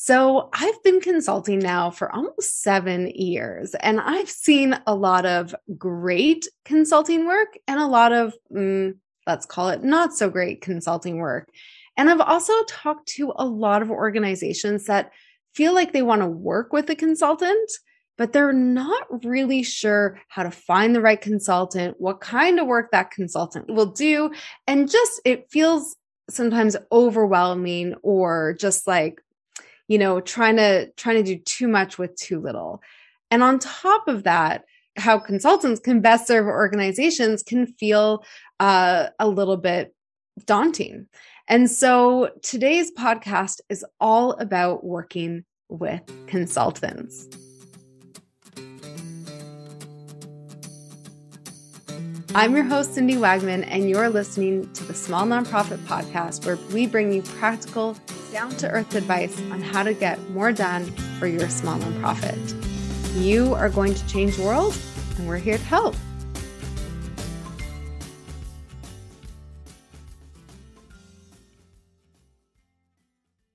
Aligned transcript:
So, 0.00 0.48
I've 0.52 0.80
been 0.84 1.00
consulting 1.00 1.58
now 1.58 1.90
for 1.90 2.14
almost 2.14 2.62
seven 2.62 3.08
years, 3.08 3.74
and 3.74 4.00
I've 4.00 4.30
seen 4.30 4.78
a 4.86 4.94
lot 4.94 5.26
of 5.26 5.56
great 5.76 6.46
consulting 6.64 7.26
work 7.26 7.58
and 7.66 7.80
a 7.80 7.86
lot 7.88 8.12
of, 8.12 8.32
mm, 8.50 8.94
let's 9.26 9.44
call 9.44 9.70
it 9.70 9.82
not 9.82 10.14
so 10.14 10.30
great 10.30 10.60
consulting 10.60 11.16
work. 11.16 11.48
And 11.96 12.08
I've 12.08 12.20
also 12.20 12.52
talked 12.68 13.08
to 13.16 13.32
a 13.34 13.44
lot 13.44 13.82
of 13.82 13.90
organizations 13.90 14.86
that 14.86 15.10
feel 15.52 15.74
like 15.74 15.92
they 15.92 16.02
want 16.02 16.22
to 16.22 16.28
work 16.28 16.72
with 16.72 16.88
a 16.90 16.94
consultant, 16.94 17.68
but 18.16 18.32
they're 18.32 18.52
not 18.52 19.24
really 19.24 19.64
sure 19.64 20.20
how 20.28 20.44
to 20.44 20.50
find 20.52 20.94
the 20.94 21.00
right 21.00 21.20
consultant, 21.20 21.96
what 21.98 22.20
kind 22.20 22.60
of 22.60 22.68
work 22.68 22.92
that 22.92 23.10
consultant 23.10 23.68
will 23.68 23.90
do. 23.90 24.30
And 24.68 24.88
just 24.88 25.20
it 25.24 25.50
feels 25.50 25.96
sometimes 26.30 26.76
overwhelming 26.92 27.94
or 28.02 28.54
just 28.60 28.86
like 28.86 29.20
you 29.88 29.98
know 29.98 30.20
trying 30.20 30.56
to 30.56 30.90
trying 30.92 31.16
to 31.16 31.22
do 31.22 31.42
too 31.42 31.68
much 31.68 31.98
with 31.98 32.14
too 32.16 32.40
little. 32.40 32.80
And 33.30 33.42
on 33.42 33.58
top 33.58 34.08
of 34.08 34.24
that 34.24 34.64
how 34.98 35.18
consultants 35.18 35.80
can 35.80 36.00
best 36.00 36.26
serve 36.26 36.46
organizations 36.46 37.42
can 37.42 37.66
feel 37.66 38.24
uh, 38.60 39.08
a 39.18 39.28
little 39.28 39.56
bit 39.56 39.94
daunting. 40.44 41.06
And 41.48 41.70
so 41.70 42.30
today's 42.42 42.90
podcast 42.92 43.60
is 43.68 43.84
all 44.00 44.32
about 44.32 44.84
working 44.84 45.44
with 45.68 46.02
consultants. 46.26 47.28
I'm 52.34 52.54
your 52.54 52.64
host, 52.64 52.94
Cindy 52.94 53.14
Wagman, 53.14 53.64
and 53.64 53.88
you're 53.88 54.10
listening 54.10 54.70
to 54.74 54.84
the 54.84 54.94
Small 54.94 55.24
Nonprofit 55.24 55.78
Podcast, 55.86 56.44
where 56.44 56.56
we 56.74 56.86
bring 56.86 57.12
you 57.12 57.22
practical, 57.22 57.96
down 58.32 58.50
to 58.50 58.68
earth 58.70 58.94
advice 58.94 59.38
on 59.50 59.60
how 59.60 59.82
to 59.82 59.94
get 59.94 60.18
more 60.30 60.52
done 60.52 60.84
for 61.18 61.26
your 61.26 61.48
small 61.48 61.78
nonprofit. 61.78 62.36
You 63.14 63.54
are 63.54 63.68
going 63.68 63.94
to 63.94 64.06
change 64.06 64.36
the 64.36 64.42
world, 64.42 64.76
and 65.16 65.26
we're 65.26 65.38
here 65.38 65.58
to 65.58 65.64
help. 65.64 65.94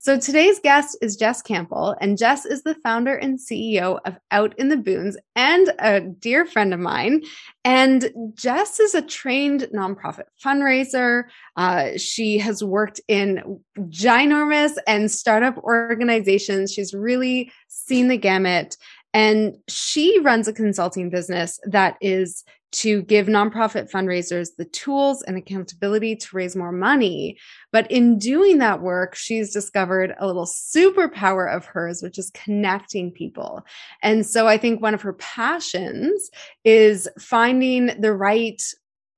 So 0.04 0.20
today's 0.20 0.60
guest 0.60 0.98
is 1.02 1.16
Jess 1.16 1.42
Campbell, 1.42 1.96
and 2.02 2.18
Jess 2.18 2.46
is 2.46 2.64
the 2.64 2.76
founder 2.76 3.16
and 3.16 3.40
CEO 3.40 4.02
of 4.04 4.18
Out 4.32 4.54
in 4.60 4.68
the 4.68 4.76
Boons 4.76 5.16
and 5.34 5.72
a 5.80 6.02
dear 6.02 6.46
friend 6.46 6.74
of 6.74 6.82
mine. 6.82 7.24
And 7.64 8.12
Jess 8.34 8.82
is 8.82 8.96
a 8.96 9.02
trained 9.02 9.70
nonprofit 9.74 10.26
fundraiser. 10.44 11.24
Uh, 11.56 11.92
she 11.96 12.38
has 12.40 12.62
worked 12.62 13.00
in 13.08 13.62
ginormous 13.80 14.74
and 14.88 15.10
startup 15.10 15.58
organizations. 15.60 16.74
She's 16.74 16.94
really 16.94 17.50
seen 17.70 18.10
the 18.10 18.18
gamut. 18.18 18.76
And 19.14 19.56
she 19.70 20.20
runs 20.20 20.50
a 20.50 20.54
consulting 20.54 21.12
business 21.12 21.62
that 21.64 21.96
is 22.02 22.44
to 22.74 23.04
give 23.04 23.28
nonprofit 23.28 23.90
fundraisers 23.90 24.50
the 24.58 24.66
tools 24.66 25.22
and 25.22 25.38
accountability 25.38 26.16
to 26.16 26.36
raise 26.36 26.56
more 26.56 26.72
money. 26.72 27.38
But 27.72 27.90
in 27.92 28.18
doing 28.18 28.58
that 28.58 28.82
work, 28.82 29.16
she's 29.16 29.54
discovered 29.54 30.16
a 30.20 30.28
little 30.28 30.46
superpower 30.46 31.56
of 31.56 31.66
hers, 31.66 32.02
which 32.02 32.18
is 32.18 32.32
connecting 32.32 33.12
people. 33.12 33.64
And 34.02 34.26
so 34.26 34.48
I 34.48 34.58
think 34.58 34.82
one 34.82 34.94
of 34.94 35.02
her 35.04 35.14
passions 35.14 36.30
is 36.64 37.08
finding 37.20 37.88
the 38.00 38.14
right 38.14 38.62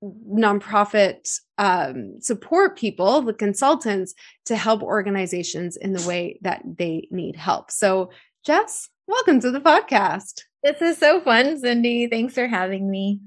nonprofit 0.04 1.40
um, 1.58 2.20
support 2.20 2.78
people, 2.78 3.22
the 3.22 3.34
consultants, 3.34 4.14
to 4.46 4.56
help 4.56 4.84
organizations 4.84 5.78
in 5.78 5.94
the 5.94 6.08
way 6.08 6.40
that 6.42 6.62
they 6.66 7.08
need 7.10 7.36
help. 7.36 7.72
So, 7.72 8.12
Jess, 8.46 8.90
welcome 9.08 9.40
to 9.40 9.52
the 9.52 9.62
podcast. 9.62 10.44
This 10.64 10.82
is 10.82 10.98
so 10.98 11.22
fun, 11.22 11.60
Cindy. 11.60 12.08
Thanks 12.08 12.34
for 12.34 12.48
having 12.48 12.90
me. 12.90 13.22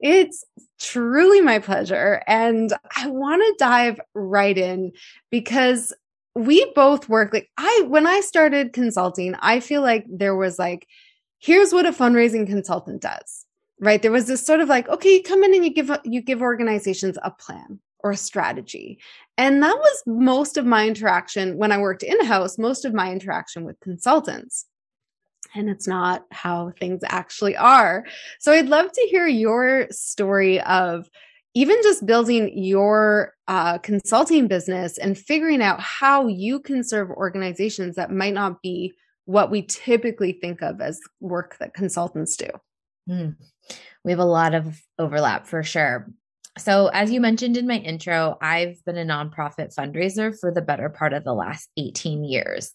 It's 0.00 0.44
truly 0.80 1.40
my 1.40 1.58
pleasure. 1.58 2.22
And 2.26 2.72
I 2.96 3.08
want 3.08 3.42
to 3.42 3.64
dive 3.64 4.00
right 4.14 4.56
in 4.56 4.92
because 5.30 5.92
we 6.34 6.70
both 6.74 7.08
work 7.08 7.32
like 7.32 7.50
I, 7.56 7.84
when 7.88 8.06
I 8.06 8.20
started 8.20 8.72
consulting, 8.72 9.34
I 9.40 9.60
feel 9.60 9.82
like 9.82 10.06
there 10.08 10.36
was 10.36 10.58
like, 10.58 10.86
here's 11.40 11.72
what 11.72 11.86
a 11.86 11.92
fundraising 11.92 12.46
consultant 12.46 13.02
does, 13.02 13.44
right? 13.80 14.00
There 14.00 14.12
was 14.12 14.26
this 14.26 14.44
sort 14.44 14.60
of 14.60 14.68
like, 14.68 14.88
okay, 14.88 15.14
you 15.14 15.22
come 15.22 15.42
in 15.42 15.54
and 15.54 15.64
you 15.64 15.72
give, 15.72 15.90
you 16.04 16.22
give 16.22 16.42
organizations 16.42 17.18
a 17.22 17.30
plan 17.32 17.80
or 18.04 18.12
a 18.12 18.16
strategy. 18.16 19.00
And 19.36 19.62
that 19.62 19.76
was 19.76 20.02
most 20.06 20.56
of 20.56 20.64
my 20.64 20.86
interaction 20.86 21.56
when 21.56 21.72
I 21.72 21.78
worked 21.78 22.04
in 22.04 22.24
house, 22.24 22.56
most 22.56 22.84
of 22.84 22.94
my 22.94 23.10
interaction 23.10 23.64
with 23.64 23.80
consultants 23.80 24.66
and 25.54 25.68
it's 25.68 25.88
not 25.88 26.24
how 26.30 26.72
things 26.78 27.00
actually 27.06 27.56
are. 27.56 28.04
So 28.38 28.52
I'd 28.52 28.68
love 28.68 28.90
to 28.92 29.08
hear 29.10 29.26
your 29.26 29.86
story 29.90 30.60
of 30.62 31.08
even 31.54 31.76
just 31.82 32.06
building 32.06 32.56
your 32.56 33.34
uh, 33.48 33.78
consulting 33.78 34.46
business 34.46 34.98
and 34.98 35.18
figuring 35.18 35.62
out 35.62 35.80
how 35.80 36.26
you 36.26 36.60
can 36.60 36.84
serve 36.84 37.10
organizations 37.10 37.96
that 37.96 38.12
might 38.12 38.34
not 38.34 38.62
be 38.62 38.92
what 39.24 39.50
we 39.50 39.62
typically 39.62 40.32
think 40.32 40.62
of 40.62 40.80
as 40.80 41.00
work 41.20 41.56
that 41.58 41.74
consultants 41.74 42.36
do. 42.36 42.48
Mm. 43.08 43.36
We 44.04 44.12
have 44.12 44.20
a 44.20 44.24
lot 44.24 44.54
of 44.54 44.80
overlap 44.98 45.46
for 45.46 45.62
sure. 45.62 46.08
So, 46.58 46.88
as 46.88 47.10
you 47.10 47.20
mentioned 47.20 47.56
in 47.56 47.66
my 47.66 47.76
intro, 47.76 48.36
I've 48.40 48.84
been 48.84 48.96
a 48.96 49.04
nonprofit 49.04 49.74
fundraiser 49.74 50.36
for 50.38 50.50
the 50.50 50.62
better 50.62 50.88
part 50.88 51.12
of 51.12 51.24
the 51.24 51.34
last 51.34 51.68
18 51.76 52.24
years. 52.24 52.72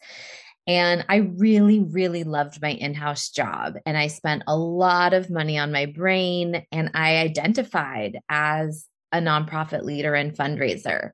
And 0.65 1.05
I 1.09 1.17
really, 1.37 1.79
really 1.79 2.23
loved 2.23 2.61
my 2.61 2.71
in 2.71 2.93
house 2.93 3.29
job. 3.29 3.75
And 3.85 3.97
I 3.97 4.07
spent 4.07 4.43
a 4.47 4.55
lot 4.57 5.13
of 5.13 5.29
money 5.29 5.57
on 5.57 5.71
my 5.71 5.85
brain. 5.87 6.65
And 6.71 6.91
I 6.93 7.17
identified 7.17 8.19
as 8.29 8.87
a 9.11 9.19
nonprofit 9.19 9.83
leader 9.83 10.15
and 10.15 10.35
fundraiser. 10.35 11.11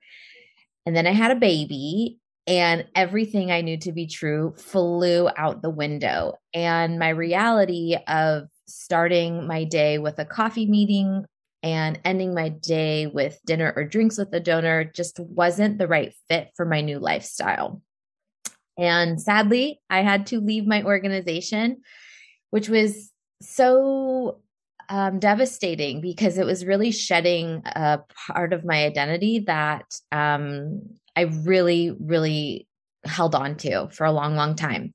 And 0.86 0.96
then 0.96 1.06
I 1.06 1.12
had 1.12 1.32
a 1.32 1.36
baby, 1.36 2.20
and 2.48 2.88
everything 2.96 3.52
I 3.52 3.62
knew 3.62 3.78
to 3.78 3.92
be 3.92 4.08
true 4.08 4.56
flew 4.58 5.30
out 5.38 5.62
the 5.62 5.70
window. 5.70 6.34
And 6.54 6.98
my 6.98 7.10
reality 7.10 7.96
of 8.08 8.48
starting 8.68 9.46
my 9.46 9.66
day 9.66 10.00
with 10.00 10.18
a 10.18 10.26
coffee 10.26 10.66
meeting 10.66 11.26
and 11.62 12.00
ending 12.04 12.34
my 12.34 12.50
day 12.50 13.06
with 13.06 13.40
dinner 13.46 13.72
or 13.76 13.84
drinks 13.84 14.18
with 14.18 14.34
a 14.34 14.40
donor 14.40 14.84
just 14.84 15.20
wasn't 15.20 15.78
the 15.78 15.88
right 15.88 16.14
fit 16.28 16.50
for 16.56 16.66
my 16.66 16.82
new 16.82 16.98
lifestyle. 16.98 17.84
And 18.80 19.22
sadly, 19.22 19.82
I 19.90 20.02
had 20.02 20.28
to 20.28 20.40
leave 20.40 20.66
my 20.66 20.84
organization, 20.84 21.82
which 22.50 22.70
was 22.70 23.12
so 23.42 24.40
um, 24.88 25.20
devastating 25.20 26.02
because 26.02 26.38
it 26.38 26.46
was 26.46 26.66
really 26.66 26.92
shedding 26.92 27.62
a 27.66 28.00
part 28.28 28.54
of 28.54 28.66
my 28.66 28.86
identity 28.86 29.40
that 29.40 29.86
um, 30.12 30.82
I 31.16 31.24
really, 31.44 31.96
really 32.00 32.68
held 33.06 33.36
on 33.36 33.56
to 33.58 33.90
for 33.92 34.06
a 34.06 34.12
long, 34.12 34.36
long 34.36 34.56
time. 34.56 34.94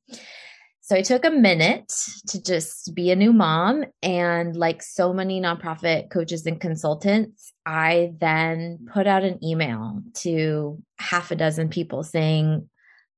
So 0.80 0.96
I 0.96 1.02
took 1.02 1.24
a 1.24 1.30
minute 1.30 1.90
to 2.28 2.42
just 2.42 2.94
be 2.94 3.10
a 3.10 3.16
new 3.16 3.32
mom. 3.32 3.84
And 4.02 4.54
like 4.54 4.82
so 4.82 5.14
many 5.14 5.40
nonprofit 5.40 6.10
coaches 6.10 6.44
and 6.44 6.60
consultants, 6.60 7.54
I 7.64 8.12
then 8.20 8.86
put 8.92 9.06
out 9.06 9.24
an 9.24 9.42
email 9.42 10.02
to 10.16 10.82
half 10.98 11.30
a 11.30 11.36
dozen 11.36 11.70
people 11.70 12.02
saying, 12.02 12.68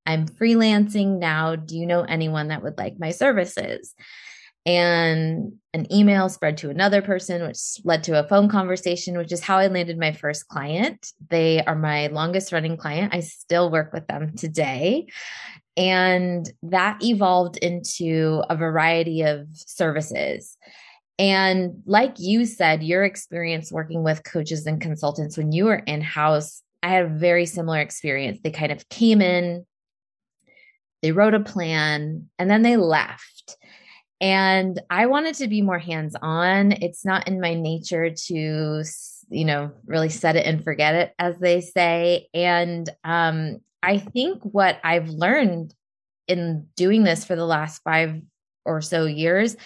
I'm 0.07 0.29
freelancing 0.29 1.19
now. 1.19 1.57
Do 1.57 1.77
you 1.77 1.87
know 1.87 2.03
anyone 2.03 2.49
that 2.49 2.63
would 2.63 2.79
like 2.79 2.99
my 2.99 3.11
services? 3.11 3.95
And 4.65 5.53
an 5.75 5.93
email 5.93 6.29
spread 6.29 6.57
to 6.59 6.71
another 6.71 7.01
person, 7.01 7.47
which 7.47 7.79
led 7.85 8.03
to 8.05 8.19
a 8.19 8.27
phone 8.27 8.49
conversation, 8.49 9.17
which 9.17 9.31
is 9.31 9.41
how 9.41 9.59
I 9.59 9.69
landed 9.69 9.97
my 9.97 10.11
first 10.11 10.49
client. 10.49 11.13
They 11.31 11.63
are 11.65 11.77
my 11.77 12.09
longest 12.09 12.53
running 12.53 12.77
client. 12.77 13.15
I 13.15 13.21
still 13.21 13.71
work 13.71 13.93
with 13.93 14.09
them 14.09 14.35
today. 14.37 15.07
And 15.77 16.51
that 16.65 16.99
evolved 17.05 17.59
into 17.59 18.43
a 18.51 18.57
variety 18.57 19.23
of 19.23 19.47
services. 19.53 20.57
And 21.19 21.83
like 21.87 22.17
you 22.19 22.45
said, 22.45 22.83
your 22.83 23.05
experience 23.05 23.71
working 23.71 24.03
with 24.03 24.25
coaches 24.25 24.67
and 24.67 24.81
consultants 24.81 25.37
when 25.37 25.53
you 25.53 25.67
were 25.67 25.77
in 25.77 26.01
house, 26.01 26.63
I 26.83 26.89
had 26.89 27.05
a 27.05 27.09
very 27.09 27.47
similar 27.47 27.79
experience. 27.79 28.41
They 28.43 28.51
kind 28.51 28.73
of 28.73 28.89
came 28.89 29.21
in, 29.21 29.65
they 31.03 31.13
wrote 31.13 31.35
a 31.35 31.41
plan 31.41 32.29
and 32.39 32.51
then 32.51 32.63
they 32.63 32.77
left. 32.77 33.57
And 34.21 34.81
I 34.89 35.07
wanted 35.07 35.35
to 35.37 35.49
be 35.49 35.61
more 35.61 35.79
hands 35.79 36.17
on. 36.21 36.73
It's 36.73 37.05
not 37.05 37.29
in 37.29 37.41
my 37.41 37.55
nature 37.55 38.11
to, 38.11 38.83
you 39.29 39.45
know, 39.45 39.73
really 39.85 40.09
set 40.09 40.37
it 40.37 40.47
and 40.47 40.65
forget 40.65 40.95
it, 40.95 41.13
as 41.19 41.39
they 41.39 41.61
say. 41.61 42.29
And 42.33 42.89
um, 43.05 43.59
I 43.83 43.99
think 43.99 44.43
what 44.43 44.81
I've 44.83 45.11
learned 45.11 45.75
in 46.29 46.67
doing 46.77 47.05
this 47.05 47.25
for 47.25 47.37
the 47.37 47.45
last 47.45 47.83
five 47.83 48.21
or 48.65 48.81
so 48.81 49.05
years 49.05 49.57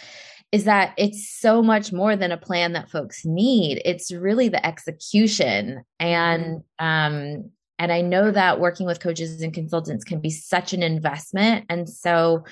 is 0.52 0.64
that 0.64 0.94
it's 0.98 1.30
so 1.30 1.62
much 1.62 1.92
more 1.92 2.16
than 2.16 2.32
a 2.32 2.36
plan 2.36 2.72
that 2.72 2.90
folks 2.90 3.24
need. 3.24 3.80
It's 3.84 4.10
really 4.10 4.48
the 4.48 4.64
execution. 4.66 5.84
And 6.00 6.62
um, 6.78 7.50
And 7.80 7.90
I 7.90 8.02
know 8.02 8.30
that 8.30 8.60
working 8.60 8.86
with 8.86 9.00
coaches 9.00 9.40
and 9.40 9.54
consultants 9.54 10.04
can 10.04 10.20
be 10.20 10.28
such 10.28 10.74
an 10.74 10.82
investment. 10.82 11.64
And 11.70 11.88
so 11.88 12.44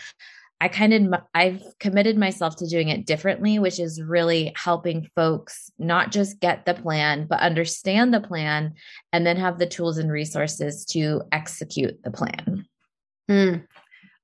I 0.58 0.68
kind 0.68 0.94
of 0.94 1.20
I've 1.34 1.62
committed 1.78 2.16
myself 2.16 2.56
to 2.56 2.66
doing 2.66 2.88
it 2.88 3.04
differently, 3.04 3.58
which 3.58 3.78
is 3.78 4.02
really 4.02 4.54
helping 4.56 5.06
folks 5.14 5.70
not 5.78 6.12
just 6.12 6.40
get 6.40 6.64
the 6.64 6.72
plan, 6.72 7.26
but 7.28 7.40
understand 7.40 8.12
the 8.12 8.22
plan 8.22 8.72
and 9.12 9.26
then 9.26 9.36
have 9.36 9.58
the 9.58 9.66
tools 9.66 9.98
and 9.98 10.10
resources 10.10 10.86
to 10.86 11.20
execute 11.30 12.02
the 12.02 12.10
plan. 12.10 12.66
Mm, 13.30 13.66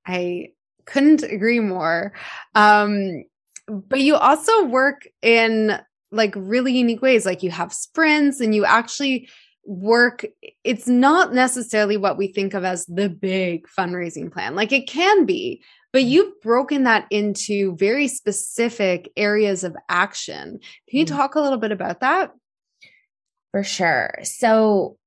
I 0.07 0.49
couldn't 0.85 1.21
agree 1.21 1.59
more. 1.59 2.13
Um, 2.55 3.25
but 3.67 4.01
you 4.01 4.15
also 4.15 4.65
work 4.65 5.07
in 5.21 5.79
like 6.11 6.33
really 6.35 6.73
unique 6.73 7.03
ways. 7.03 7.27
Like 7.27 7.43
you 7.43 7.51
have 7.51 7.71
sprints 7.71 8.39
and 8.39 8.55
you 8.55 8.65
actually 8.65 9.29
work. 9.65 10.25
It's 10.63 10.87
not 10.87 11.33
necessarily 11.33 11.97
what 11.97 12.17
we 12.17 12.27
think 12.27 12.53
of 12.53 12.63
as 12.63 12.85
the 12.85 13.09
big 13.09 13.67
fundraising 13.67 14.31
plan. 14.31 14.55
Like 14.55 14.71
it 14.71 14.87
can 14.87 15.25
be, 15.25 15.63
but 15.91 16.01
mm-hmm. 16.01 16.09
you've 16.09 16.41
broken 16.41 16.83
that 16.83 17.07
into 17.09 17.75
very 17.77 18.07
specific 18.07 19.11
areas 19.17 19.63
of 19.63 19.75
action. 19.89 20.59
Can 20.89 20.99
you 20.99 21.05
mm-hmm. 21.05 21.15
talk 21.15 21.35
a 21.35 21.41
little 21.41 21.57
bit 21.57 21.71
about 21.71 22.01
that? 22.01 22.31
For 23.51 23.63
sure. 23.63 24.19
So 24.23 24.97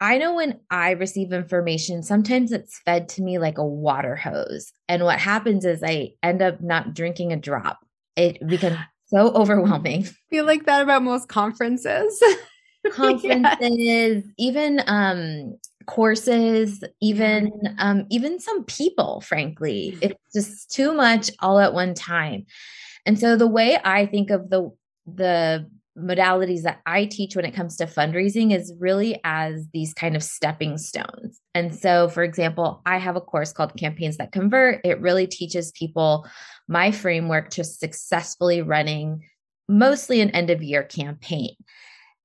I 0.00 0.18
know 0.18 0.34
when 0.34 0.60
I 0.70 0.90
receive 0.90 1.32
information, 1.32 2.02
sometimes 2.02 2.52
it's 2.52 2.80
fed 2.84 3.08
to 3.10 3.22
me 3.22 3.38
like 3.38 3.58
a 3.58 3.66
water 3.66 4.14
hose. 4.14 4.72
And 4.88 5.04
what 5.04 5.18
happens 5.18 5.64
is 5.64 5.82
I 5.82 6.12
end 6.22 6.42
up 6.42 6.60
not 6.60 6.94
drinking 6.94 7.32
a 7.32 7.36
drop. 7.36 7.78
It 8.14 8.46
becomes 8.46 8.76
so 9.06 9.32
overwhelming. 9.32 10.04
I 10.04 10.10
feel 10.30 10.44
like 10.44 10.66
that 10.66 10.82
about 10.82 11.02
most 11.02 11.28
conferences. 11.28 12.22
conferences, 12.92 14.24
even 14.38 14.82
um 14.86 15.56
courses, 15.86 16.82
even 17.00 17.50
um 17.78 18.06
even 18.10 18.40
some 18.40 18.64
people, 18.64 19.20
frankly. 19.20 19.96
Mm. 19.96 19.98
It's 20.02 20.32
just 20.34 20.70
too 20.70 20.92
much 20.92 21.30
all 21.40 21.58
at 21.58 21.74
one 21.74 21.94
time. 21.94 22.46
And 23.04 23.18
so 23.18 23.36
the 23.36 23.46
way 23.46 23.78
I 23.82 24.06
think 24.06 24.30
of 24.30 24.50
the 24.50 24.70
the 25.06 25.70
modalities 25.96 26.62
that 26.62 26.80
I 26.84 27.06
teach 27.06 27.36
when 27.36 27.44
it 27.44 27.54
comes 27.54 27.76
to 27.76 27.86
fundraising 27.86 28.54
is 28.54 28.72
really 28.78 29.18
as 29.24 29.66
these 29.72 29.94
kind 29.94 30.14
of 30.14 30.22
stepping 30.22 30.76
stones. 30.76 31.40
And 31.54 31.74
so, 31.74 32.08
for 32.08 32.22
example, 32.22 32.82
I 32.84 32.98
have 32.98 33.16
a 33.16 33.20
course 33.20 33.52
called 33.52 33.76
Campaigns 33.76 34.18
That 34.18 34.32
Convert. 34.32 34.82
It 34.84 35.00
really 35.00 35.26
teaches 35.26 35.72
people 35.72 36.26
my 36.68 36.90
framework 36.90 37.50
to 37.50 37.64
successfully 37.64 38.60
running 38.60 39.24
mostly 39.68 40.20
an 40.20 40.30
end 40.30 40.50
of 40.50 40.62
year 40.62 40.82
campaign 40.82 41.56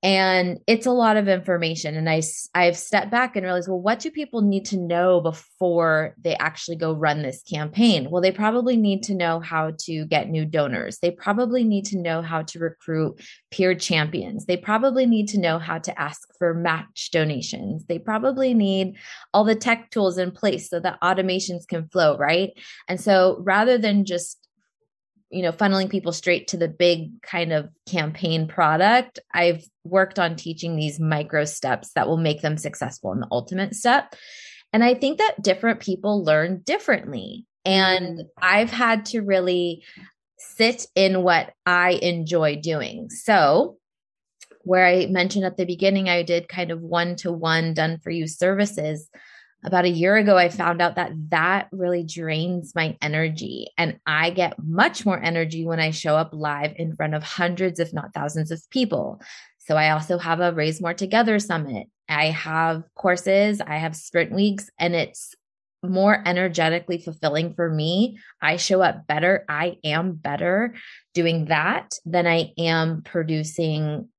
and 0.03 0.59
it's 0.65 0.87
a 0.87 0.91
lot 0.91 1.17
of 1.17 1.27
information. 1.27 1.95
And 1.95 2.09
i 2.09 2.21
i've 2.55 2.77
stepped 2.77 3.11
back 3.11 3.35
and 3.35 3.45
realized 3.45 3.69
well 3.69 3.79
what 3.79 3.99
do 3.99 4.09
people 4.09 4.41
need 4.41 4.65
to 4.65 4.77
know 4.77 5.21
before 5.21 6.15
they 6.19 6.35
actually 6.37 6.77
go 6.77 6.93
run 6.93 7.21
this 7.21 7.43
campaign? 7.43 8.09
Well 8.09 8.21
they 8.21 8.31
probably 8.31 8.77
need 8.77 9.03
to 9.03 9.15
know 9.15 9.39
how 9.39 9.73
to 9.81 10.05
get 10.05 10.29
new 10.29 10.45
donors. 10.45 10.97
They 10.99 11.11
probably 11.11 11.63
need 11.63 11.85
to 11.85 11.97
know 11.97 12.21
how 12.21 12.41
to 12.43 12.59
recruit 12.59 13.21
peer 13.51 13.75
champions. 13.75 14.45
They 14.45 14.57
probably 14.57 15.05
need 15.05 15.27
to 15.29 15.39
know 15.39 15.59
how 15.59 15.77
to 15.79 16.01
ask 16.01 16.21
for 16.39 16.53
match 16.53 17.09
donations. 17.11 17.85
They 17.85 17.99
probably 17.99 18.53
need 18.53 18.97
all 19.33 19.43
the 19.43 19.55
tech 19.55 19.91
tools 19.91 20.17
in 20.17 20.31
place 20.31 20.69
so 20.69 20.79
that 20.79 20.99
automations 21.01 21.67
can 21.67 21.87
flow 21.89 22.17
right? 22.17 22.51
And 22.87 22.99
so 22.99 23.37
rather 23.41 23.77
than 23.77 24.05
just 24.05 24.40
you 25.31 25.41
know 25.41 25.51
funneling 25.51 25.89
people 25.89 26.11
straight 26.11 26.47
to 26.49 26.57
the 26.57 26.67
big 26.67 27.21
kind 27.21 27.53
of 27.53 27.69
campaign 27.87 28.47
product 28.47 29.19
i've 29.33 29.63
worked 29.83 30.19
on 30.19 30.35
teaching 30.35 30.75
these 30.75 30.99
micro 30.99 31.45
steps 31.45 31.91
that 31.93 32.07
will 32.07 32.17
make 32.17 32.41
them 32.41 32.57
successful 32.57 33.11
in 33.11 33.19
the 33.19 33.27
ultimate 33.31 33.75
step. 33.75 34.15
And 34.73 34.83
i 34.83 34.93
think 34.93 35.17
that 35.17 35.41
different 35.41 35.79
people 35.79 36.23
learn 36.23 36.61
differently. 36.65 37.45
And 37.65 38.23
i've 38.41 38.71
had 38.71 39.05
to 39.07 39.21
really 39.21 39.83
sit 40.37 40.87
in 40.95 41.23
what 41.23 41.53
i 41.65 41.91
enjoy 41.91 42.57
doing. 42.57 43.09
So 43.09 43.77
where 44.63 44.85
i 44.85 45.07
mentioned 45.07 45.45
at 45.45 45.57
the 45.57 45.65
beginning 45.65 46.07
i 46.07 46.21
did 46.21 46.47
kind 46.47 46.69
of 46.69 46.81
one 46.81 47.15
to 47.15 47.31
one 47.31 47.73
done 47.73 47.97
for 48.03 48.11
you 48.11 48.27
services 48.27 49.09
about 49.63 49.85
a 49.85 49.89
year 49.89 50.15
ago, 50.15 50.37
I 50.37 50.49
found 50.49 50.81
out 50.81 50.95
that 50.95 51.11
that 51.29 51.67
really 51.71 52.03
drains 52.03 52.73
my 52.73 52.97
energy. 53.01 53.67
And 53.77 53.99
I 54.05 54.31
get 54.31 54.55
much 54.63 55.05
more 55.05 55.21
energy 55.21 55.65
when 55.65 55.79
I 55.79 55.91
show 55.91 56.15
up 56.15 56.31
live 56.33 56.73
in 56.77 56.95
front 56.95 57.13
of 57.13 57.23
hundreds, 57.23 57.79
if 57.79 57.93
not 57.93 58.13
thousands 58.13 58.51
of 58.51 58.61
people. 58.69 59.21
So 59.59 59.77
I 59.77 59.91
also 59.91 60.17
have 60.17 60.39
a 60.39 60.51
Raise 60.51 60.81
More 60.81 60.93
Together 60.93 61.37
summit. 61.39 61.87
I 62.09 62.25
have 62.31 62.83
courses, 62.95 63.61
I 63.61 63.77
have 63.77 63.95
sprint 63.95 64.31
weeks, 64.31 64.69
and 64.79 64.95
it's 64.95 65.35
more 65.83 66.21
energetically 66.25 66.97
fulfilling 66.97 67.53
for 67.53 67.69
me. 67.69 68.19
I 68.41 68.57
show 68.57 68.81
up 68.81 69.07
better. 69.07 69.45
I 69.47 69.77
am 69.83 70.13
better 70.13 70.75
doing 71.13 71.45
that 71.45 71.93
than 72.05 72.27
I 72.27 72.53
am 72.57 73.01
producing 73.03 74.09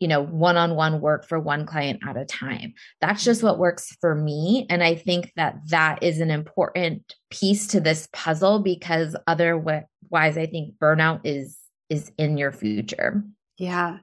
you 0.00 0.08
know, 0.08 0.22
one 0.22 0.56
on 0.56 0.74
one 0.74 1.00
work 1.00 1.26
for 1.26 1.40
one 1.40 1.64
client 1.66 2.00
at 2.06 2.16
a 2.16 2.24
time. 2.24 2.74
That's 3.00 3.24
just 3.24 3.42
what 3.42 3.58
works 3.58 3.96
for 4.00 4.14
me. 4.14 4.66
And 4.68 4.82
I 4.82 4.94
think 4.94 5.32
that 5.36 5.56
that 5.68 6.02
is 6.02 6.20
an 6.20 6.30
important 6.30 7.14
piece 7.30 7.66
to 7.68 7.80
this 7.80 8.08
puzzle 8.12 8.60
because 8.60 9.16
otherwise, 9.26 9.86
I 10.12 10.46
think 10.46 10.74
burnout 10.78 11.20
is 11.24 11.56
is 11.88 12.10
in 12.18 12.36
your 12.36 12.52
future. 12.52 13.22
Yeah. 13.58 13.98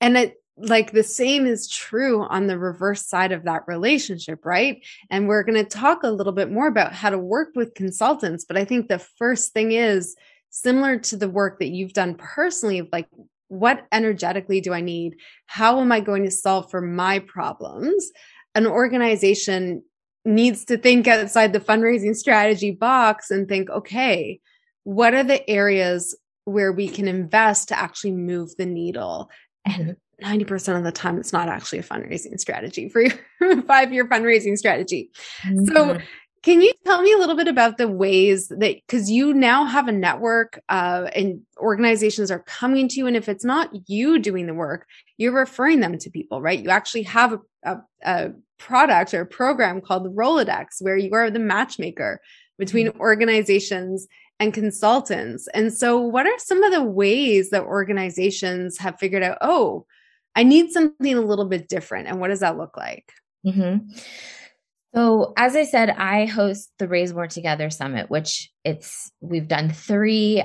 And 0.00 0.16
it 0.16 0.34
like 0.60 0.90
the 0.90 1.04
same 1.04 1.46
is 1.46 1.68
true 1.68 2.24
on 2.24 2.46
the 2.46 2.58
reverse 2.58 3.06
side 3.06 3.32
of 3.32 3.44
that 3.44 3.62
relationship, 3.68 4.44
right? 4.44 4.84
And 5.08 5.28
we're 5.28 5.44
going 5.44 5.62
to 5.62 5.68
talk 5.68 6.02
a 6.02 6.10
little 6.10 6.32
bit 6.32 6.50
more 6.50 6.66
about 6.66 6.92
how 6.92 7.10
to 7.10 7.18
work 7.18 7.50
with 7.54 7.74
consultants, 7.74 8.44
but 8.44 8.56
I 8.56 8.64
think 8.64 8.88
the 8.88 8.98
first 8.98 9.52
thing 9.52 9.72
is 9.72 10.16
similar 10.50 10.98
to 10.98 11.16
the 11.16 11.28
work 11.28 11.60
that 11.60 11.68
you've 11.68 11.92
done 11.92 12.16
personally 12.16 12.88
like 12.92 13.06
what 13.48 13.86
energetically 13.92 14.60
do 14.60 14.72
I 14.72 14.80
need? 14.80 15.16
How 15.46 15.80
am 15.80 15.90
I 15.90 16.00
going 16.00 16.24
to 16.24 16.30
solve 16.30 16.70
for 16.70 16.80
my 16.80 17.18
problems? 17.18 18.10
An 18.54 18.66
organization 18.66 19.82
needs 20.24 20.64
to 20.66 20.76
think 20.76 21.06
outside 21.08 21.52
the 21.52 21.60
fundraising 21.60 22.14
strategy 22.14 22.70
box 22.70 23.30
and 23.30 23.48
think, 23.48 23.70
okay, 23.70 24.40
what 24.84 25.14
are 25.14 25.24
the 25.24 25.48
areas 25.48 26.16
where 26.44 26.72
we 26.72 26.88
can 26.88 27.08
invest 27.08 27.68
to 27.68 27.78
actually 27.78 28.12
move 28.12 28.54
the 28.56 28.66
needle? 28.66 29.30
And 29.64 29.96
90% 30.22 30.76
of 30.76 30.84
the 30.84 30.92
time, 30.92 31.18
it's 31.18 31.32
not 31.32 31.48
actually 31.48 31.78
a 31.78 31.84
fundraising 31.84 32.38
strategy 32.38 32.88
for 32.88 33.02
your 33.02 33.62
five 33.62 33.92
year 33.92 34.06
fundraising 34.06 34.56
strategy. 34.56 35.10
Mm-hmm. 35.42 35.74
So 35.74 35.98
can 36.42 36.60
you 36.60 36.72
tell 36.84 37.02
me 37.02 37.12
a 37.12 37.18
little 37.18 37.34
bit 37.34 37.48
about 37.48 37.78
the 37.78 37.88
ways 37.88 38.48
that, 38.48 38.58
because 38.60 39.10
you 39.10 39.34
now 39.34 39.64
have 39.64 39.88
a 39.88 39.92
network 39.92 40.60
uh, 40.68 41.08
and 41.14 41.40
organizations 41.58 42.30
are 42.30 42.40
coming 42.40 42.88
to 42.88 42.96
you, 42.96 43.06
and 43.06 43.16
if 43.16 43.28
it's 43.28 43.44
not 43.44 43.70
you 43.88 44.18
doing 44.18 44.46
the 44.46 44.54
work, 44.54 44.86
you're 45.16 45.32
referring 45.32 45.80
them 45.80 45.98
to 45.98 46.10
people, 46.10 46.40
right? 46.40 46.62
You 46.62 46.70
actually 46.70 47.02
have 47.04 47.32
a, 47.32 47.40
a, 47.64 47.78
a 48.02 48.30
product 48.58 49.14
or 49.14 49.22
a 49.22 49.26
program 49.26 49.80
called 49.80 50.04
the 50.04 50.10
Rolodex 50.10 50.80
where 50.80 50.96
you 50.96 51.12
are 51.12 51.30
the 51.30 51.38
matchmaker 51.38 52.20
between 52.58 52.88
mm-hmm. 52.88 53.00
organizations 53.00 54.06
and 54.40 54.54
consultants. 54.54 55.48
And 55.54 55.72
so, 55.72 55.98
what 55.98 56.26
are 56.26 56.38
some 56.38 56.62
of 56.62 56.72
the 56.72 56.82
ways 56.82 57.50
that 57.50 57.62
organizations 57.62 58.78
have 58.78 58.98
figured 58.98 59.22
out, 59.22 59.38
oh, 59.40 59.86
I 60.36 60.44
need 60.44 60.70
something 60.70 61.14
a 61.14 61.20
little 61.20 61.46
bit 61.46 61.68
different? 61.68 62.08
And 62.08 62.20
what 62.20 62.28
does 62.28 62.40
that 62.40 62.58
look 62.58 62.76
like? 62.76 63.12
Mm-hmm. 63.46 63.88
So, 64.94 65.34
as 65.36 65.54
I 65.54 65.64
said, 65.64 65.90
I 65.90 66.24
host 66.24 66.70
the 66.78 66.88
Raise 66.88 67.12
More 67.12 67.26
Together 67.26 67.68
Summit, 67.70 68.10
which 68.10 68.50
it's 68.64 69.10
we've 69.20 69.48
done 69.48 69.70
three. 69.70 70.42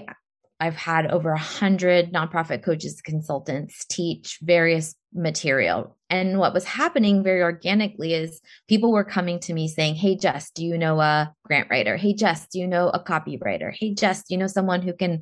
I've 0.60 0.76
had 0.76 1.08
over 1.08 1.32
a 1.32 1.40
hundred 1.40 2.14
nonprofit 2.14 2.64
coaches, 2.64 3.02
consultants 3.02 3.86
teach 3.90 4.40
various 4.42 4.96
material. 5.14 5.98
And 6.10 6.40
what 6.40 6.54
was 6.54 6.64
happening 6.64 7.24
very 7.24 7.42
organically 7.42 8.14
is 8.14 8.40
people 8.68 8.92
were 8.92 9.04
coming 9.04 9.40
to 9.42 9.54
me 9.54 9.68
saying, 9.68 9.96
Hey, 9.96 10.16
Jess, 10.16 10.52
do 10.52 10.64
you 10.64 10.78
know 10.78 11.00
a 11.00 11.34
grant 11.46 11.70
writer? 11.70 11.98
Hey, 11.98 12.14
Jess, 12.14 12.48
do 12.48 12.60
you 12.60 12.68
know 12.68 12.90
a 12.90 13.04
copywriter? 13.04 13.74
Hey, 13.78 13.94
Jess, 13.94 14.24
do 14.24 14.34
you 14.34 14.38
know 14.38 14.48
someone 14.48 14.82
who 14.82 14.94
can 14.94 15.22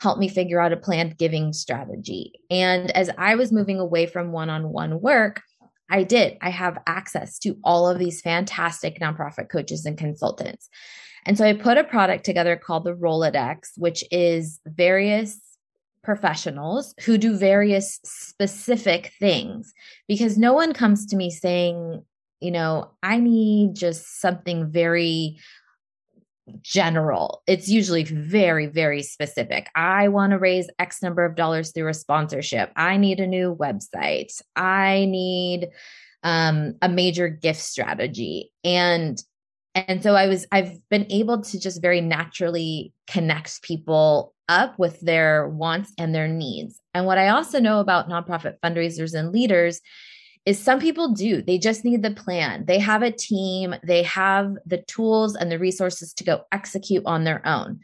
help 0.00 0.18
me 0.18 0.28
figure 0.28 0.60
out 0.60 0.72
a 0.72 0.76
planned 0.76 1.18
giving 1.18 1.52
strategy? 1.52 2.32
And 2.50 2.90
as 2.92 3.10
I 3.18 3.34
was 3.34 3.52
moving 3.52 3.80
away 3.80 4.06
from 4.06 4.32
one 4.32 4.50
on 4.50 4.68
one 4.68 5.00
work, 5.00 5.42
I 5.90 6.02
did. 6.02 6.36
I 6.42 6.50
have 6.50 6.78
access 6.86 7.38
to 7.40 7.56
all 7.64 7.88
of 7.88 7.98
these 7.98 8.20
fantastic 8.20 9.00
nonprofit 9.00 9.48
coaches 9.48 9.86
and 9.86 9.96
consultants. 9.96 10.68
And 11.24 11.36
so 11.36 11.44
I 11.44 11.54
put 11.54 11.78
a 11.78 11.84
product 11.84 12.24
together 12.24 12.56
called 12.56 12.84
the 12.84 12.94
Rolodex, 12.94 13.70
which 13.76 14.04
is 14.10 14.60
various 14.66 15.40
professionals 16.02 16.94
who 17.04 17.18
do 17.18 17.36
various 17.36 18.00
specific 18.04 19.12
things 19.18 19.72
because 20.06 20.38
no 20.38 20.54
one 20.54 20.72
comes 20.72 21.06
to 21.06 21.16
me 21.16 21.30
saying, 21.30 22.02
you 22.40 22.50
know, 22.50 22.90
I 23.02 23.18
need 23.18 23.74
just 23.74 24.20
something 24.20 24.70
very 24.70 25.38
general. 26.62 27.42
It's 27.46 27.68
usually 27.68 28.04
very, 28.04 28.66
very 28.66 29.02
specific. 29.02 29.68
I 29.74 30.08
want 30.08 30.32
to 30.32 30.38
raise 30.38 30.68
X 30.78 31.02
number 31.02 31.24
of 31.24 31.36
dollars 31.36 31.72
through 31.72 31.88
a 31.88 31.94
sponsorship. 31.94 32.72
I 32.76 32.96
need 32.96 33.20
a 33.20 33.26
new 33.26 33.56
website. 33.56 34.32
I 34.56 35.06
need 35.08 35.68
um, 36.22 36.74
a 36.82 36.88
major 36.88 37.28
gift 37.28 37.60
strategy. 37.60 38.52
And 38.64 39.22
and 39.74 40.02
so 40.02 40.14
I 40.14 40.26
was 40.26 40.46
I've 40.50 40.76
been 40.88 41.06
able 41.10 41.42
to 41.42 41.60
just 41.60 41.80
very 41.80 42.00
naturally 42.00 42.92
connect 43.06 43.62
people 43.62 44.34
up 44.48 44.78
with 44.78 44.98
their 45.00 45.48
wants 45.48 45.92
and 45.98 46.14
their 46.14 46.26
needs. 46.26 46.80
And 46.94 47.06
what 47.06 47.18
I 47.18 47.28
also 47.28 47.60
know 47.60 47.80
about 47.80 48.08
nonprofit 48.08 48.56
fundraisers 48.64 49.14
and 49.14 49.30
leaders 49.30 49.80
is 50.48 50.58
some 50.58 50.80
people 50.80 51.12
do. 51.12 51.42
They 51.42 51.58
just 51.58 51.84
need 51.84 52.02
the 52.02 52.10
plan. 52.10 52.64
They 52.64 52.78
have 52.78 53.02
a 53.02 53.10
team, 53.10 53.74
they 53.84 54.02
have 54.04 54.54
the 54.64 54.78
tools 54.78 55.36
and 55.36 55.52
the 55.52 55.58
resources 55.58 56.14
to 56.14 56.24
go 56.24 56.44
execute 56.52 57.02
on 57.04 57.24
their 57.24 57.46
own. 57.46 57.80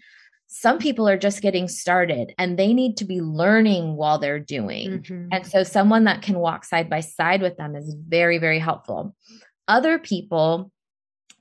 Some 0.46 0.78
people 0.78 1.06
are 1.06 1.18
just 1.18 1.42
getting 1.42 1.68
started 1.68 2.32
and 2.38 2.58
they 2.58 2.72
need 2.72 2.96
to 2.96 3.04
be 3.04 3.20
learning 3.20 3.96
while 3.96 4.18
they're 4.18 4.38
doing. 4.38 5.02
Mm-hmm. 5.02 5.28
And 5.30 5.46
so, 5.46 5.62
someone 5.62 6.04
that 6.04 6.22
can 6.22 6.38
walk 6.38 6.64
side 6.64 6.88
by 6.88 7.00
side 7.00 7.42
with 7.42 7.58
them 7.58 7.76
is 7.76 7.94
very, 8.08 8.38
very 8.38 8.60
helpful. 8.60 9.14
Other 9.68 9.98
people 9.98 10.72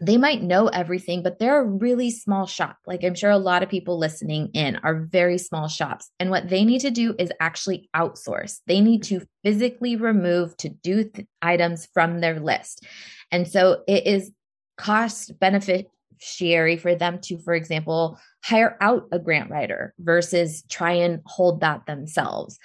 they 0.05 0.17
might 0.17 0.43
know 0.43 0.67
everything, 0.67 1.23
but 1.23 1.39
they're 1.39 1.61
a 1.61 1.65
really 1.65 2.11
small 2.11 2.45
shop. 2.45 2.77
Like 2.85 3.03
I'm 3.03 3.15
sure 3.15 3.31
a 3.31 3.37
lot 3.37 3.63
of 3.63 3.69
people 3.69 3.97
listening 3.97 4.49
in 4.53 4.77
are 4.77 5.07
very 5.11 5.37
small 5.37 5.67
shops. 5.67 6.09
And 6.19 6.29
what 6.29 6.49
they 6.49 6.65
need 6.65 6.81
to 6.81 6.91
do 6.91 7.15
is 7.17 7.31
actually 7.39 7.89
outsource. 7.95 8.59
They 8.67 8.81
need 8.81 9.03
to 9.03 9.21
physically 9.43 9.95
remove 9.95 10.55
to 10.57 10.69
do 10.69 11.05
th- 11.05 11.27
items 11.41 11.87
from 11.93 12.19
their 12.19 12.39
list. 12.39 12.85
And 13.31 13.47
so 13.47 13.83
it 13.87 14.05
is 14.05 14.31
cost 14.77 15.37
beneficiary 15.39 16.77
for 16.77 16.95
them 16.95 17.19
to, 17.23 17.37
for 17.39 17.53
example, 17.53 18.19
hire 18.43 18.77
out 18.81 19.07
a 19.11 19.19
grant 19.19 19.49
writer 19.49 19.93
versus 19.99 20.63
try 20.69 20.93
and 20.93 21.21
hold 21.25 21.61
that 21.61 21.85
themselves 21.85 22.59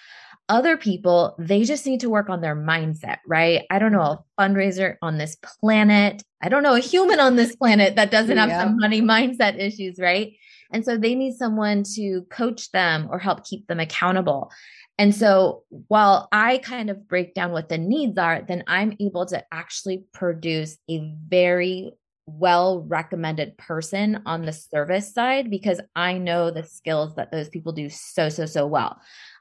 other 0.49 0.77
people, 0.77 1.35
they 1.39 1.65
just 1.65 1.87
need 1.87 2.01
to 2.01 2.11
work 2.11 2.29
on 2.29 2.41
their 2.41 2.57
mindset, 2.57 3.19
right? 3.27 3.65
I 3.71 3.79
don't 3.79 3.93
know 3.93 3.99
mm-hmm. 3.99 4.23
a 4.39 4.49
fundraiser 4.49 4.97
on 5.03 5.19
this 5.19 5.37
planet. 5.61 6.23
I 6.43 6.49
don't 6.49 6.63
know 6.63 6.75
a 6.75 6.81
human 6.81 7.21
on 7.21 7.37
this 7.37 7.55
planet 7.57 7.97
that 7.97 8.11
doesn't 8.11 8.37
have 8.37 8.49
yeah. 8.49 8.65
some 8.65 8.79
money 8.79 9.03
mindset 9.03 9.59
issues, 9.59 9.99
right? 9.99 10.33
And 10.73 10.85
so 10.85 10.97
they 10.97 11.15
need 11.15 11.35
someone 11.35 11.83
to 11.95 12.23
coach 12.31 12.71
them 12.73 13.09
or 13.11 13.19
help 13.19 13.45
keep 13.45 13.67
them 13.67 13.81
accountable. 13.81 14.51
And 14.99 15.15
so 15.15 15.63
while 15.87 16.29
I 16.33 16.59
kind 16.59 16.91
of 16.91 17.07
break 17.07 17.35
down 17.35 17.53
what 17.53 17.69
the 17.69 17.79
needs 17.79 18.19
are, 18.19 18.43
then 18.43 18.65
I'm 18.67 18.97
able 19.01 19.27
to 19.27 19.45
actually 19.53 20.05
produce 20.13 20.77
a 20.91 21.15
very 21.29 21.93
well 22.27 22.83
recommended 22.83 23.57
person 23.57 24.23
on 24.27 24.45
the 24.45 24.53
service 24.53 25.15
side 25.15 25.51
because 25.51 25.81
I 25.97 26.19
know 26.19 26.51
the 26.51 26.65
skills 26.65 27.15
that 27.15 27.33
those 27.33 27.49
people 27.49 27.73
do 27.73 27.89
so, 27.89 28.29
so, 28.29 28.45
so 28.45 28.67
well. 28.67 29.01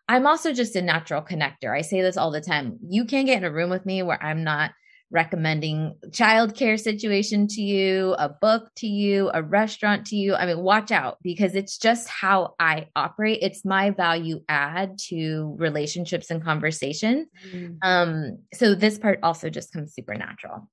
I'm 0.09 0.25
also 0.25 0.53
just 0.53 0.75
a 0.75 0.81
natural 0.81 1.21
connector. 1.21 1.75
I 1.75 1.81
say 1.81 2.01
this 2.01 2.17
all 2.17 2.31
the 2.31 2.41
time. 2.41 2.77
You 2.87 3.05
can't 3.05 3.27
get 3.27 3.37
in 3.37 3.43
a 3.43 3.51
room 3.51 3.69
with 3.69 3.85
me 3.85 4.03
where 4.03 4.21
I'm 4.23 4.43
not 4.43 4.71
recommending 5.09 5.95
childcare 6.09 6.79
situation 6.79 7.47
to 7.47 7.61
you, 7.61 8.13
a 8.19 8.29
book 8.29 8.69
to 8.75 8.87
you, 8.87 9.31
a 9.33 9.41
restaurant 9.41 10.05
to 10.07 10.15
you. 10.15 10.35
I 10.35 10.45
mean, 10.45 10.59
watch 10.59 10.91
out 10.91 11.17
because 11.23 11.55
it's 11.55 11.77
just 11.77 12.09
how 12.09 12.55
I 12.59 12.87
operate. 12.95 13.39
It's 13.41 13.63
my 13.63 13.91
value 13.91 14.41
add 14.49 14.97
to 15.07 15.55
relationships 15.57 16.29
and 16.29 16.43
conversation. 16.43 17.27
Mm. 17.53 17.77
Um, 17.83 18.39
so 18.53 18.75
this 18.75 18.97
part 18.97 19.19
also 19.23 19.49
just 19.49 19.71
comes 19.71 19.93
super 19.93 20.15
natural. 20.15 20.69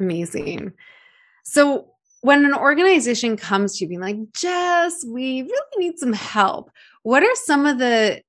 Amazing. 0.00 0.72
So 1.44 1.90
when 2.22 2.46
an 2.46 2.54
organization 2.54 3.36
comes 3.36 3.76
to 3.76 3.84
you 3.84 3.88
being 3.88 4.00
like, 4.00 4.16
Jess, 4.34 5.04
we 5.06 5.42
really 5.42 5.76
need 5.76 5.98
some 5.98 6.14
help, 6.14 6.70
what 7.02 7.22
are 7.22 7.34
some 7.34 7.66
of 7.66 7.78
the 7.78 8.22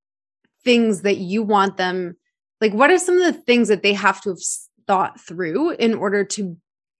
things 0.65 1.03
that 1.03 1.17
you 1.17 1.43
want 1.43 1.77
them 1.77 2.17
like 2.61 2.73
what 2.73 2.89
are 2.89 2.97
some 2.97 3.17
of 3.17 3.33
the 3.33 3.41
things 3.41 3.67
that 3.67 3.83
they 3.83 3.93
have 3.93 4.21
to 4.21 4.29
have 4.29 4.39
thought 4.87 5.19
through 5.19 5.71
in 5.71 5.93
order 5.93 6.23
to 6.23 6.57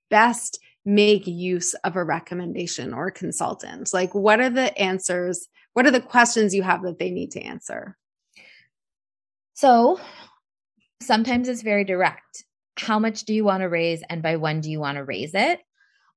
best 0.09 0.59
make 0.85 1.25
use 1.25 1.73
of 1.83 1.95
a 1.95 2.03
recommendation 2.03 2.93
or 2.93 3.07
a 3.07 3.11
consultant? 3.11 3.91
Like 3.93 4.13
what 4.13 4.39
are 4.39 4.49
the 4.49 4.77
answers 4.77 5.47
what 5.73 5.85
are 5.85 5.91
the 5.91 5.99
questions 5.99 6.55
you 6.55 6.63
have 6.63 6.83
that 6.83 6.99
they 6.99 7.11
need 7.11 7.31
to 7.31 7.41
answer? 7.41 7.97
So 9.55 9.99
sometimes 11.01 11.49
it's 11.49 11.63
very 11.63 11.83
direct. 11.83 12.45
How 12.77 12.97
much 12.97 13.23
do 13.23 13.33
you 13.33 13.43
want 13.43 13.61
to 13.61 13.67
raise 13.67 14.01
and 14.09 14.21
by 14.21 14.37
when 14.37 14.61
do 14.61 14.71
you 14.71 14.79
want 14.79 14.97
to 14.97 15.03
raise 15.03 15.33
it 15.33 15.59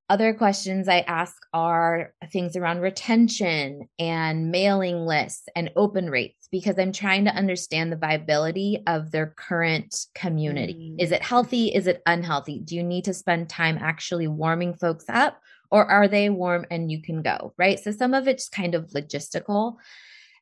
other 0.09 0.33
questions 0.33 0.89
I 0.89 1.01
ask 1.01 1.35
are 1.53 2.15
things 2.33 2.57
around 2.57 2.81
retention 2.81 3.89
and 3.99 4.51
mailing 4.51 5.07
lists 5.07 5.47
and 5.55 5.71
open 5.77 6.09
rates 6.09 6.49
because 6.51 6.79
I'm 6.79 6.93
trying 6.93 7.27
to 7.27 7.35
understand 7.35 7.93
the 7.93 7.97
viability 7.97 8.83
of 8.87 9.11
their 9.11 9.35
current 9.37 9.95
community. 10.15 10.95
Mm. 10.95 11.03
Is 11.03 11.13
it 11.13 11.23
healthy? 11.23 11.69
Is 11.75 11.87
it 11.87 12.03
unhealthy? 12.07 12.61
Do 12.61 12.75
you 12.75 12.83
need 12.83 13.05
to 13.05 13.15
spend 13.15 13.51
time 13.51 13.79
actually 13.79 14.29
warming 14.29 14.75
folks 14.75 15.05
up 15.09 15.41
or 15.71 15.85
are 15.85 16.09
they 16.09 16.31
warm 16.31 16.65
and 16.71 16.91
you 16.91 17.03
can 17.03 17.21
go? 17.21 17.53
Right. 17.59 17.79
So 17.79 17.91
some 17.91 18.15
of 18.15 18.27
it's 18.27 18.49
kind 18.49 18.75
of 18.75 18.89
logistical. 18.89 19.77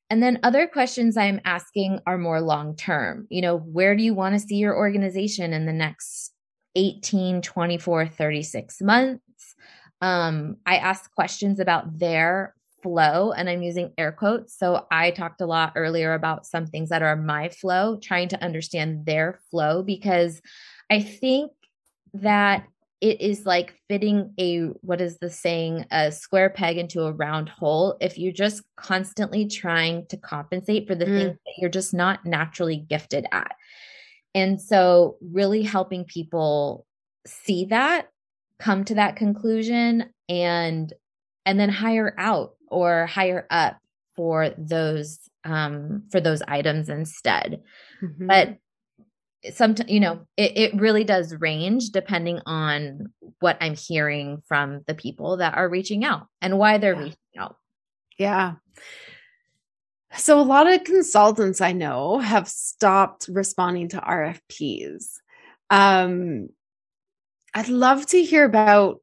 And 0.08 0.23
then 0.23 0.38
other 0.44 0.68
questions 0.68 1.16
I'm 1.16 1.40
asking 1.44 2.00
are 2.06 2.18
more 2.18 2.40
long 2.40 2.76
term. 2.76 3.26
You 3.30 3.42
know, 3.42 3.58
where 3.58 3.96
do 3.96 4.04
you 4.04 4.14
want 4.14 4.35
to 4.35 4.46
see 4.46 4.56
your 4.56 4.76
organization 4.76 5.52
in 5.52 5.66
the 5.66 5.73
next 5.73 6.32
18, 6.76 7.42
24, 7.42 8.06
36 8.06 8.80
months? 8.82 9.25
Um, 10.00 10.57
I 10.67 10.76
asked 10.76 11.15
questions 11.15 11.61
about 11.61 11.99
their 11.99 12.55
flow, 12.83 13.33
and 13.33 13.49
I'm 13.49 13.62
using 13.62 13.93
air 13.99 14.12
quotes. 14.12 14.57
So 14.57 14.87
I 14.91 15.11
talked 15.11 15.41
a 15.41 15.47
lot 15.47 15.73
earlier 15.76 16.15
about 16.15 16.47
some 16.47 16.67
things 16.67 16.91
that 16.91 17.03
are 17.03 17.17
my 17.17 17.49
flow, 17.49 17.99
trying 18.00 18.29
to 18.29 18.45
understand 18.45 19.07
their 19.07 19.41
flow 19.50 19.83
because 19.83 20.41
I 20.91 21.00
think 21.00 21.53
that 22.15 22.67
it 23.00 23.21
is 23.21 23.45
like 23.45 23.75
fitting 23.88 24.33
a 24.38 24.67
what 24.81 25.00
is 25.00 25.19
the 25.19 25.31
saying 25.31 25.85
a 25.91 26.11
square 26.11 26.49
peg 26.49 26.79
into 26.79 27.03
a 27.03 27.12
round 27.12 27.49
hole 27.49 27.97
if 28.00 28.17
you're 28.17 28.33
just 28.33 28.62
constantly 28.76 29.47
trying 29.47 30.07
to 30.07 30.17
compensate 30.17 30.87
for 30.87 30.95
the 30.95 31.05
mm. 31.05 31.19
things 31.19 31.38
that 31.45 31.55
you're 31.59 31.71
just 31.71 31.93
not 31.93 32.25
naturally 32.25 32.79
gifted 32.79 33.26
at 33.33 33.55
and 34.35 34.61
so 34.61 35.19
really 35.21 35.62
helping 35.62 36.05
people 36.05 36.87
see 37.26 37.67
that 37.67 38.09
come 38.59 38.85
to 38.85 38.95
that 38.95 39.17
conclusion 39.17 40.11
and 40.29 40.93
and 41.45 41.61
then 41.61 41.69
hire 41.69 42.15
out 42.19 42.55
or 42.69 43.07
hire 43.07 43.47
up 43.51 43.79
for 44.15 44.51
those 44.57 45.21
um 45.45 46.03
for 46.11 46.21
those 46.21 46.43
items 46.49 46.89
instead 46.89 47.63
mm-hmm. 48.03 48.27
but 48.27 48.57
sometimes 49.53 49.91
you 49.91 50.01
know 50.01 50.27
it, 50.37 50.57
it 50.57 50.81
really 50.81 51.05
does 51.05 51.35
range 51.37 51.91
depending 51.91 52.41
on 52.47 53.13
what 53.41 53.57
i'm 53.61 53.77
hearing 53.77 54.43
from 54.49 54.81
the 54.87 54.95
people 54.95 55.37
that 55.37 55.55
are 55.55 55.69
reaching 55.69 56.05
out 56.05 56.27
and 56.41 56.59
why 56.59 56.79
they're 56.79 56.95
yeah. 56.95 57.01
reaching 57.01 57.19
out 57.39 57.57
yeah 58.19 58.53
so 60.17 60.41
a 60.41 60.43
lot 60.43 60.67
of 60.67 60.83
consultants 60.85 61.61
i 61.61 61.73
know 61.73 62.19
have 62.19 62.49
stopped 62.49 63.29
responding 63.29 63.89
to 63.89 63.99
rfps 63.99 65.05
um 65.71 66.49
I'd 67.57 67.71
love 67.71 68.05
to 68.09 68.23
hear 68.23 68.45
about 68.45 69.01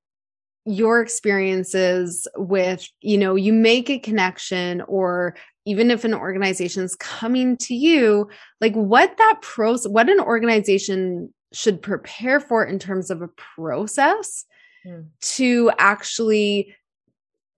your 0.64 1.02
experiences 1.02 2.28
with, 2.38 2.88
you 3.02 3.18
know, 3.18 3.34
you 3.34 3.52
make 3.52 3.90
a 3.90 3.98
connection 3.98 4.82
or 4.82 5.36
even 5.66 5.90
if 5.90 6.04
an 6.04 6.14
organization 6.14 6.84
is 6.84 6.96
coming 6.96 7.58
to 7.58 7.74
you, 7.74 8.30
like 8.62 8.76
what 8.76 9.18
that 9.18 9.40
process, 9.42 9.90
what 9.90 10.08
an 10.08 10.20
organization 10.20 11.34
should 11.52 11.82
prepare 11.82 12.40
for 12.40 12.64
in 12.64 12.78
terms 12.78 13.10
of 13.10 13.24
a 13.24 13.28
process 13.56 14.46
mm. 14.86 15.08
to 15.22 15.72
actually 15.80 16.76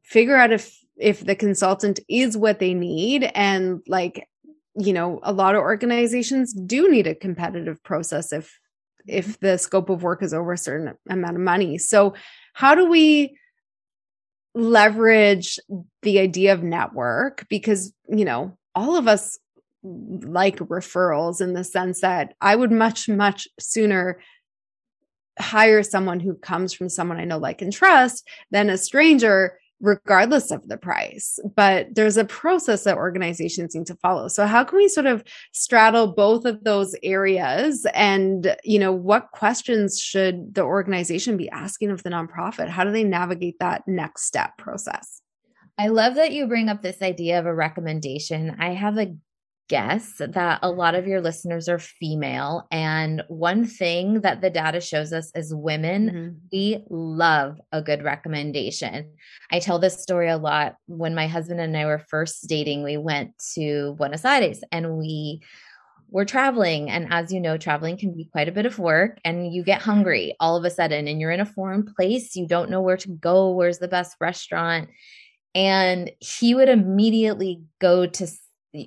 figure 0.04 0.38
out 0.38 0.54
if 0.54 0.80
if 0.96 1.25
the 1.25 1.36
consultant 1.36 2.00
is 2.08 2.38
what 2.38 2.60
they 2.60 2.74
need 2.74 3.30
and 3.36 3.82
like 3.88 4.30
you 4.78 4.94
know 4.94 5.20
a 5.24 5.34
lot 5.34 5.56
of 5.56 5.62
organizations 5.62 6.54
do 6.54 6.90
need 6.90 7.08
a 7.08 7.16
competitive 7.16 7.84
process 7.84 8.32
if 8.32 8.60
if 9.07 9.39
the 9.39 9.57
scope 9.57 9.89
of 9.89 10.03
work 10.03 10.24
is 10.24 10.33
over 10.33 10.53
a 10.53 10.57
certain 10.57 10.95
amount 11.09 11.35
of 11.35 11.41
money. 11.41 11.77
So, 11.77 12.13
how 12.53 12.75
do 12.75 12.89
we 12.89 13.38
leverage 14.53 15.59
the 16.01 16.19
idea 16.19 16.53
of 16.53 16.63
network? 16.63 17.45
Because, 17.50 17.93
you 18.07 18.25
know, 18.25 18.57
all 18.74 18.97
of 18.97 19.07
us 19.07 19.38
like 19.83 20.57
referrals 20.57 21.41
in 21.41 21.53
the 21.53 21.63
sense 21.63 22.01
that 22.01 22.33
I 22.41 22.55
would 22.55 22.71
much, 22.71 23.07
much 23.07 23.47
sooner 23.59 24.19
hire 25.38 25.83
someone 25.83 26.19
who 26.19 26.35
comes 26.35 26.74
from 26.74 26.89
someone 26.89 27.19
I 27.19 27.25
know, 27.25 27.38
like, 27.38 27.62
and 27.62 27.71
trust 27.71 28.27
than 28.51 28.69
a 28.69 28.77
stranger 28.77 29.59
regardless 29.82 30.51
of 30.51 30.67
the 30.67 30.77
price. 30.77 31.39
But 31.55 31.94
there's 31.94 32.17
a 32.17 32.25
process 32.25 32.84
that 32.86 32.98
organizations 32.98 33.75
need 33.75 33.88
to 33.88 33.96
follow. 33.96 34.27
So 34.27 34.46
how 34.46 34.63
can 34.63 34.77
we 34.77 34.88
sort 34.88 35.05
of 35.05 35.24
straddle 35.51 36.13
both 36.13 36.46
of 36.46 36.63
those 36.63 36.96
areas 37.03 37.86
and, 37.94 38.55
you 38.63 38.79
know, 38.79 38.94
what 38.94 39.32
questions 39.32 40.00
should 40.00 40.55
the 40.55 40.63
organization 40.63 41.38
be 41.38 41.50
asking 41.50 41.91
of 41.91 42.03
the 42.03 42.10
nonprofit? 42.10 42.70
How 42.70 42.84
do 42.84 42.91
they 42.91 43.03
navigate 43.03 43.60
that 43.60 43.84
next 43.88 44.25
step 44.25 44.58
process? 44.58 45.22
I 45.77 45.88
love 45.88 46.15
that 46.15 46.32
you 46.32 46.48
bring 46.48 46.70
up 46.70 46.82
this 46.82 47.01
idea 47.01 47.38
of 47.38 47.46
a 47.46 47.53
recommendation. 47.53 48.55
I 48.60 48.70
have 48.70 48.98
a 48.98 49.13
guess 49.67 50.13
that 50.19 50.60
a 50.62 50.69
lot 50.69 50.95
of 50.95 51.07
your 51.07 51.22
listeners 51.22 51.67
are 51.67 51.79
female. 51.79 52.67
And 52.72 53.24
one 53.27 53.65
thing 53.65 54.22
that 54.22 54.41
the 54.41 54.50
data 54.50 54.79
shows 54.79 55.12
us 55.12 55.31
is 55.36 55.53
women, 55.53 56.10
mm-hmm. 56.10 56.29
we 56.51 56.84
love 56.89 57.60
a 57.72 57.81
good 57.81 58.03
recommendation. 58.03 59.13
I 59.51 59.60
tell 59.60 59.79
this 59.79 60.01
story 60.01 60.29
a 60.29 60.38
lot. 60.38 60.75
When 60.88 61.15
my 61.15 61.27
husband 61.27 61.60
and 61.60 61.75
I 61.75 61.86
were 61.86 62.00
first 62.00 62.48
dating, 62.48 62.84
we 62.84 62.98
went 62.98 63.31
to 63.55 63.95
Buenos 63.98 64.25
Aires 64.25 64.62
and 64.72 64.98
we 64.98 65.41
were 66.10 66.25
traveling. 66.25 66.89
And 66.89 67.07
as 67.12 67.34
you 67.34 67.39
know, 67.39 67.57
traveling 67.57 67.98
can 67.98 68.15
be 68.15 68.25
quite 68.25 68.48
a 68.48 68.53
bit 68.53 68.65
of 68.65 68.77
work 68.77 69.19
and 69.25 69.51
you 69.51 69.63
get 69.63 69.81
hungry 69.81 70.36
all 70.39 70.55
of 70.55 70.63
a 70.63 70.69
sudden 70.69 71.07
and 71.07 71.19
you're 71.19 71.31
in 71.31 71.39
a 71.39 71.45
foreign 71.45 71.84
place. 71.84 72.36
You 72.36 72.48
don't 72.48 72.69
know 72.69 72.81
where 72.81 72.98
to 72.98 73.10
go. 73.10 73.51
Where's 73.51 73.79
the 73.79 73.88
best 73.88 74.15
restaurant? 74.22 74.89
And 75.55 76.12
he 76.19 76.53
would 76.53 76.69
immediately 76.69 77.63
go 77.79 78.05
to 78.05 78.27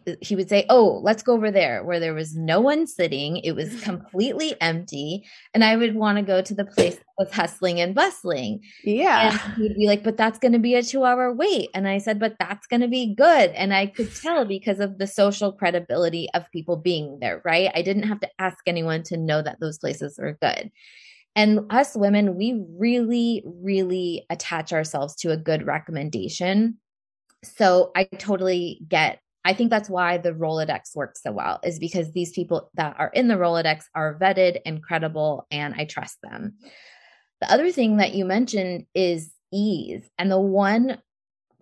Uh, 0.06 0.12
he 0.20 0.36
would 0.36 0.48
say, 0.48 0.66
Oh, 0.68 1.00
let's 1.02 1.22
go 1.22 1.34
over 1.34 1.50
there 1.50 1.84
where 1.84 2.00
there 2.00 2.14
was 2.14 2.36
no 2.36 2.60
one 2.60 2.86
sitting. 2.86 3.38
It 3.38 3.52
was 3.52 3.80
completely 3.82 4.54
empty. 4.60 5.24
And 5.54 5.64
I 5.64 5.76
would 5.76 5.94
want 5.94 6.18
to 6.18 6.22
go 6.22 6.42
to 6.42 6.54
the 6.54 6.64
place 6.64 6.96
that 6.96 7.04
was 7.18 7.32
hustling 7.32 7.80
and 7.80 7.94
bustling. 7.94 8.62
Yeah. 8.84 9.32
And 9.32 9.54
he'd 9.54 9.76
be 9.76 9.86
like, 9.86 10.02
But 10.02 10.16
that's 10.16 10.38
going 10.38 10.52
to 10.52 10.58
be 10.58 10.74
a 10.74 10.82
two 10.82 11.04
hour 11.04 11.32
wait. 11.32 11.70
And 11.74 11.88
I 11.88 11.98
said, 11.98 12.18
But 12.18 12.36
that's 12.38 12.66
going 12.66 12.82
to 12.82 12.88
be 12.88 13.14
good. 13.14 13.50
And 13.50 13.74
I 13.74 13.86
could 13.86 14.14
tell 14.14 14.44
because 14.44 14.80
of 14.80 14.98
the 14.98 15.06
social 15.06 15.52
credibility 15.52 16.28
of 16.34 16.50
people 16.52 16.76
being 16.76 17.18
there, 17.20 17.42
right? 17.44 17.70
I 17.74 17.82
didn't 17.82 18.04
have 18.04 18.20
to 18.20 18.30
ask 18.38 18.58
anyone 18.66 19.02
to 19.04 19.16
know 19.16 19.42
that 19.42 19.60
those 19.60 19.78
places 19.78 20.18
were 20.18 20.38
good. 20.40 20.70
And 21.38 21.70
us 21.70 21.94
women, 21.94 22.36
we 22.36 22.64
really, 22.76 23.44
really 23.46 24.26
attach 24.28 24.72
ourselves 24.72 25.14
to 25.16 25.30
a 25.30 25.36
good 25.36 25.66
recommendation. 25.66 26.78
So 27.44 27.92
I 27.94 28.04
totally 28.04 28.80
get 28.88 29.20
I 29.48 29.54
think 29.54 29.70
that's 29.70 29.88
why 29.88 30.18
the 30.18 30.32
Rolodex 30.34 30.94
works 30.94 31.22
so 31.22 31.32
well, 31.32 31.58
is 31.64 31.78
because 31.78 32.12
these 32.12 32.32
people 32.32 32.70
that 32.74 32.96
are 32.98 33.08
in 33.08 33.28
the 33.28 33.36
Rolodex 33.36 33.84
are 33.94 34.18
vetted 34.20 34.60
and 34.66 34.82
credible, 34.82 35.46
and 35.50 35.74
I 35.74 35.86
trust 35.86 36.18
them. 36.22 36.58
The 37.40 37.50
other 37.50 37.72
thing 37.72 37.96
that 37.96 38.12
you 38.12 38.26
mentioned 38.26 38.84
is 38.94 39.32
ease. 39.50 40.06
And 40.18 40.30
the 40.30 40.38
one 40.38 40.98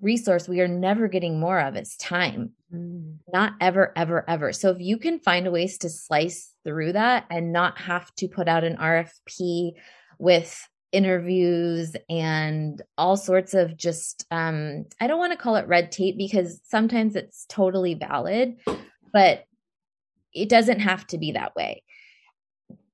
resource 0.00 0.48
we 0.48 0.60
are 0.60 0.66
never 0.66 1.06
getting 1.06 1.38
more 1.38 1.60
of 1.60 1.76
is 1.76 1.94
time. 1.94 2.54
Mm. 2.74 3.18
Not 3.32 3.52
ever, 3.60 3.92
ever, 3.94 4.28
ever. 4.28 4.52
So 4.52 4.70
if 4.70 4.80
you 4.80 4.98
can 4.98 5.20
find 5.20 5.52
ways 5.52 5.78
to 5.78 5.88
slice 5.88 6.50
through 6.64 6.94
that 6.94 7.26
and 7.30 7.52
not 7.52 7.78
have 7.78 8.12
to 8.16 8.26
put 8.26 8.48
out 8.48 8.64
an 8.64 8.78
RFP 8.78 9.74
with 10.18 10.68
interviews 10.92 11.94
and 12.08 12.80
all 12.96 13.16
sorts 13.16 13.54
of 13.54 13.76
just 13.76 14.24
um 14.30 14.84
I 15.00 15.06
don't 15.06 15.18
want 15.18 15.32
to 15.32 15.38
call 15.38 15.56
it 15.56 15.68
red 15.68 15.92
tape 15.92 16.16
because 16.16 16.60
sometimes 16.64 17.16
it's 17.16 17.46
totally 17.48 17.94
valid, 17.94 18.56
but 19.12 19.44
it 20.32 20.48
doesn't 20.48 20.80
have 20.80 21.06
to 21.08 21.18
be 21.18 21.32
that 21.32 21.56
way. 21.56 21.82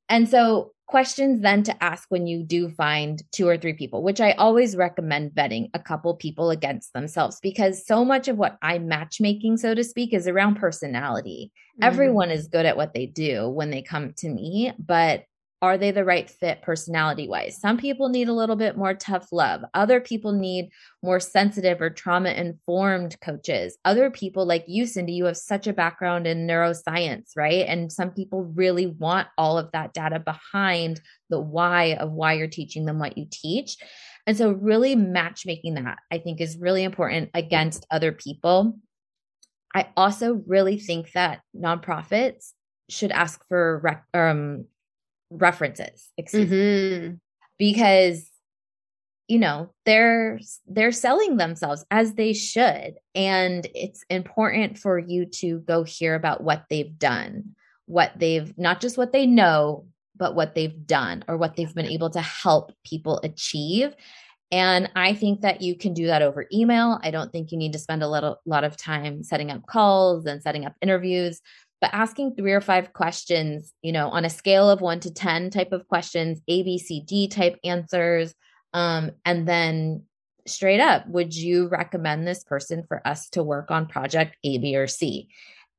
And 0.08 0.28
so 0.28 0.72
questions 0.92 1.40
then 1.40 1.62
to 1.62 1.82
ask 1.82 2.04
when 2.10 2.26
you 2.26 2.42
do 2.42 2.68
find 2.68 3.22
two 3.32 3.48
or 3.48 3.56
three 3.56 3.72
people, 3.72 4.02
which 4.02 4.20
I 4.20 4.32
always 4.32 4.76
recommend 4.76 5.32
vetting 5.32 5.70
a 5.72 5.78
couple 5.78 6.14
people 6.14 6.50
against 6.50 6.92
themselves 6.92 7.38
because 7.40 7.86
so 7.86 8.04
much 8.04 8.28
of 8.28 8.36
what 8.36 8.58
I'm 8.60 8.88
matchmaking, 8.88 9.56
so 9.56 9.74
to 9.74 9.82
speak, 9.82 10.12
is 10.12 10.28
around 10.28 10.56
personality. 10.56 11.50
Mm-hmm. 11.54 11.84
Everyone 11.84 12.30
is 12.30 12.46
good 12.46 12.66
at 12.66 12.76
what 12.76 12.92
they 12.92 13.06
do 13.06 13.48
when 13.48 13.70
they 13.70 13.80
come 13.80 14.12
to 14.18 14.28
me, 14.28 14.72
but 14.78 15.24
are 15.62 15.78
they 15.78 15.92
the 15.92 16.04
right 16.04 16.28
fit 16.28 16.60
personality 16.60 17.28
wise? 17.28 17.56
Some 17.56 17.78
people 17.78 18.08
need 18.08 18.28
a 18.28 18.32
little 18.32 18.56
bit 18.56 18.76
more 18.76 18.94
tough 18.94 19.28
love. 19.30 19.62
Other 19.74 20.00
people 20.00 20.32
need 20.32 20.70
more 21.04 21.20
sensitive 21.20 21.80
or 21.80 21.88
trauma 21.88 22.30
informed 22.30 23.18
coaches. 23.20 23.78
Other 23.84 24.10
people, 24.10 24.44
like 24.44 24.64
you, 24.66 24.86
Cindy, 24.86 25.12
you 25.12 25.26
have 25.26 25.36
such 25.36 25.68
a 25.68 25.72
background 25.72 26.26
in 26.26 26.48
neuroscience, 26.48 27.30
right? 27.36 27.64
And 27.68 27.92
some 27.92 28.10
people 28.10 28.42
really 28.42 28.86
want 28.86 29.28
all 29.38 29.56
of 29.56 29.70
that 29.70 29.94
data 29.94 30.18
behind 30.18 31.00
the 31.30 31.40
why 31.40 31.94
of 31.94 32.10
why 32.10 32.32
you're 32.32 32.48
teaching 32.48 32.84
them 32.84 32.98
what 32.98 33.16
you 33.16 33.26
teach. 33.30 33.76
And 34.26 34.36
so, 34.36 34.50
really 34.50 34.96
matchmaking 34.96 35.74
that, 35.74 35.98
I 36.10 36.18
think, 36.18 36.40
is 36.40 36.58
really 36.58 36.82
important 36.82 37.30
against 37.34 37.86
other 37.88 38.10
people. 38.10 38.78
I 39.74 39.88
also 39.96 40.42
really 40.46 40.78
think 40.78 41.12
that 41.12 41.40
nonprofits 41.56 42.50
should 42.88 43.10
ask 43.10 43.40
for 43.48 43.78
rec- 43.78 44.06
um, 44.12 44.66
references 45.38 46.10
excuse 46.16 46.48
mm-hmm. 46.48 47.12
me 47.12 47.16
because 47.58 48.28
you 49.28 49.38
know 49.38 49.70
they're 49.84 50.38
they're 50.66 50.92
selling 50.92 51.36
themselves 51.36 51.84
as 51.90 52.14
they 52.14 52.32
should 52.32 52.94
and 53.14 53.66
it's 53.74 54.04
important 54.10 54.78
for 54.78 54.98
you 54.98 55.26
to 55.26 55.60
go 55.60 55.84
hear 55.84 56.14
about 56.14 56.42
what 56.42 56.64
they've 56.68 56.98
done 56.98 57.54
what 57.86 58.12
they've 58.16 58.56
not 58.58 58.80
just 58.80 58.98
what 58.98 59.12
they 59.12 59.26
know 59.26 59.86
but 60.16 60.34
what 60.34 60.54
they've 60.54 60.86
done 60.86 61.24
or 61.26 61.36
what 61.36 61.56
they've 61.56 61.74
been 61.74 61.86
able 61.86 62.10
to 62.10 62.20
help 62.20 62.72
people 62.84 63.20
achieve. 63.24 63.94
And 64.52 64.90
i 64.94 65.14
think 65.14 65.40
that 65.40 65.62
you 65.62 65.76
can 65.76 65.94
do 65.94 66.06
that 66.06 66.22
over 66.22 66.46
email. 66.52 67.00
I 67.02 67.10
don't 67.10 67.32
think 67.32 67.50
you 67.50 67.58
need 67.58 67.72
to 67.72 67.78
spend 67.78 68.02
a 68.02 68.08
little 68.08 68.40
lot 68.44 68.64
of 68.64 68.76
time 68.76 69.24
setting 69.24 69.50
up 69.50 69.66
calls 69.66 70.26
and 70.26 70.42
setting 70.42 70.64
up 70.64 70.74
interviews 70.82 71.40
but 71.82 71.92
asking 71.92 72.36
three 72.36 72.52
or 72.52 72.60
five 72.60 72.92
questions, 72.92 73.74
you 73.82 73.90
know, 73.90 74.08
on 74.08 74.24
a 74.24 74.30
scale 74.30 74.70
of 74.70 74.80
one 74.80 75.00
to 75.00 75.12
10 75.12 75.50
type 75.50 75.72
of 75.72 75.88
questions, 75.88 76.40
A, 76.46 76.62
B, 76.62 76.78
C, 76.78 77.00
D 77.00 77.26
type 77.26 77.58
answers. 77.64 78.32
Um, 78.72 79.10
and 79.24 79.48
then 79.48 80.04
straight 80.46 80.78
up, 80.78 81.08
would 81.08 81.34
you 81.34 81.66
recommend 81.66 82.24
this 82.24 82.44
person 82.44 82.84
for 82.86 83.04
us 83.04 83.28
to 83.30 83.42
work 83.42 83.72
on 83.72 83.86
project 83.86 84.36
A, 84.44 84.58
B, 84.58 84.76
or 84.76 84.86
C? 84.86 85.28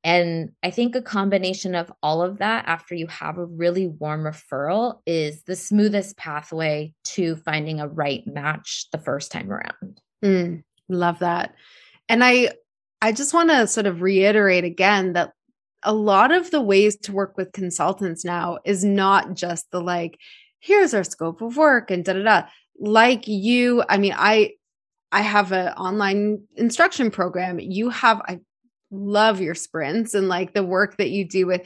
And 0.04 0.50
I 0.62 0.70
think 0.70 0.94
a 0.94 1.00
combination 1.00 1.74
of 1.74 1.90
all 2.02 2.20
of 2.20 2.36
that 2.38 2.66
after 2.68 2.94
you 2.94 3.06
have 3.06 3.38
a 3.38 3.46
really 3.46 3.86
warm 3.86 4.24
referral 4.24 5.00
is 5.06 5.42
the 5.44 5.56
smoothest 5.56 6.18
pathway 6.18 6.92
to 7.04 7.36
finding 7.36 7.80
a 7.80 7.88
right 7.88 8.26
match 8.26 8.88
the 8.92 8.98
first 8.98 9.32
time 9.32 9.50
around. 9.50 10.02
Mm, 10.22 10.64
love 10.90 11.20
that. 11.20 11.54
And 12.10 12.22
I 12.22 12.50
I 13.04 13.12
just 13.12 13.34
want 13.34 13.50
to 13.50 13.66
sort 13.66 13.84
of 13.84 14.00
reiterate 14.00 14.64
again 14.64 15.12
that 15.12 15.33
a 15.84 15.94
lot 15.94 16.32
of 16.32 16.50
the 16.50 16.60
ways 16.60 16.96
to 16.96 17.12
work 17.12 17.36
with 17.36 17.52
consultants 17.52 18.24
now 18.24 18.58
is 18.64 18.84
not 18.84 19.34
just 19.34 19.70
the 19.70 19.80
like, 19.80 20.18
here's 20.60 20.94
our 20.94 21.04
scope 21.04 21.42
of 21.42 21.56
work 21.56 21.90
and 21.90 22.04
da 22.04 22.14
da 22.14 22.22
da. 22.22 22.42
Like 22.78 23.28
you, 23.28 23.84
I 23.88 23.98
mean, 23.98 24.14
I 24.16 24.52
I 25.12 25.20
have 25.20 25.52
an 25.52 25.68
online 25.74 26.42
instruction 26.56 27.10
program. 27.10 27.60
You 27.60 27.90
have 27.90 28.20
I 28.26 28.40
love 28.90 29.40
your 29.40 29.54
sprints 29.54 30.14
and 30.14 30.28
like 30.28 30.54
the 30.54 30.62
work 30.62 30.96
that 30.96 31.10
you 31.10 31.26
do 31.26 31.46
with 31.46 31.62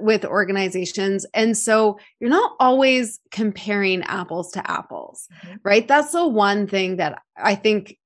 with 0.00 0.24
organizations 0.24 1.26
and 1.34 1.56
so 1.56 1.98
you're 2.18 2.30
not 2.30 2.52
always 2.58 3.20
comparing 3.30 4.02
apples 4.04 4.50
to 4.52 4.70
apples 4.70 5.28
mm-hmm. 5.44 5.56
right 5.62 5.86
that's 5.86 6.12
the 6.12 6.26
one 6.26 6.66
thing 6.66 6.96
that 6.96 7.20
i 7.36 7.54
think 7.54 7.96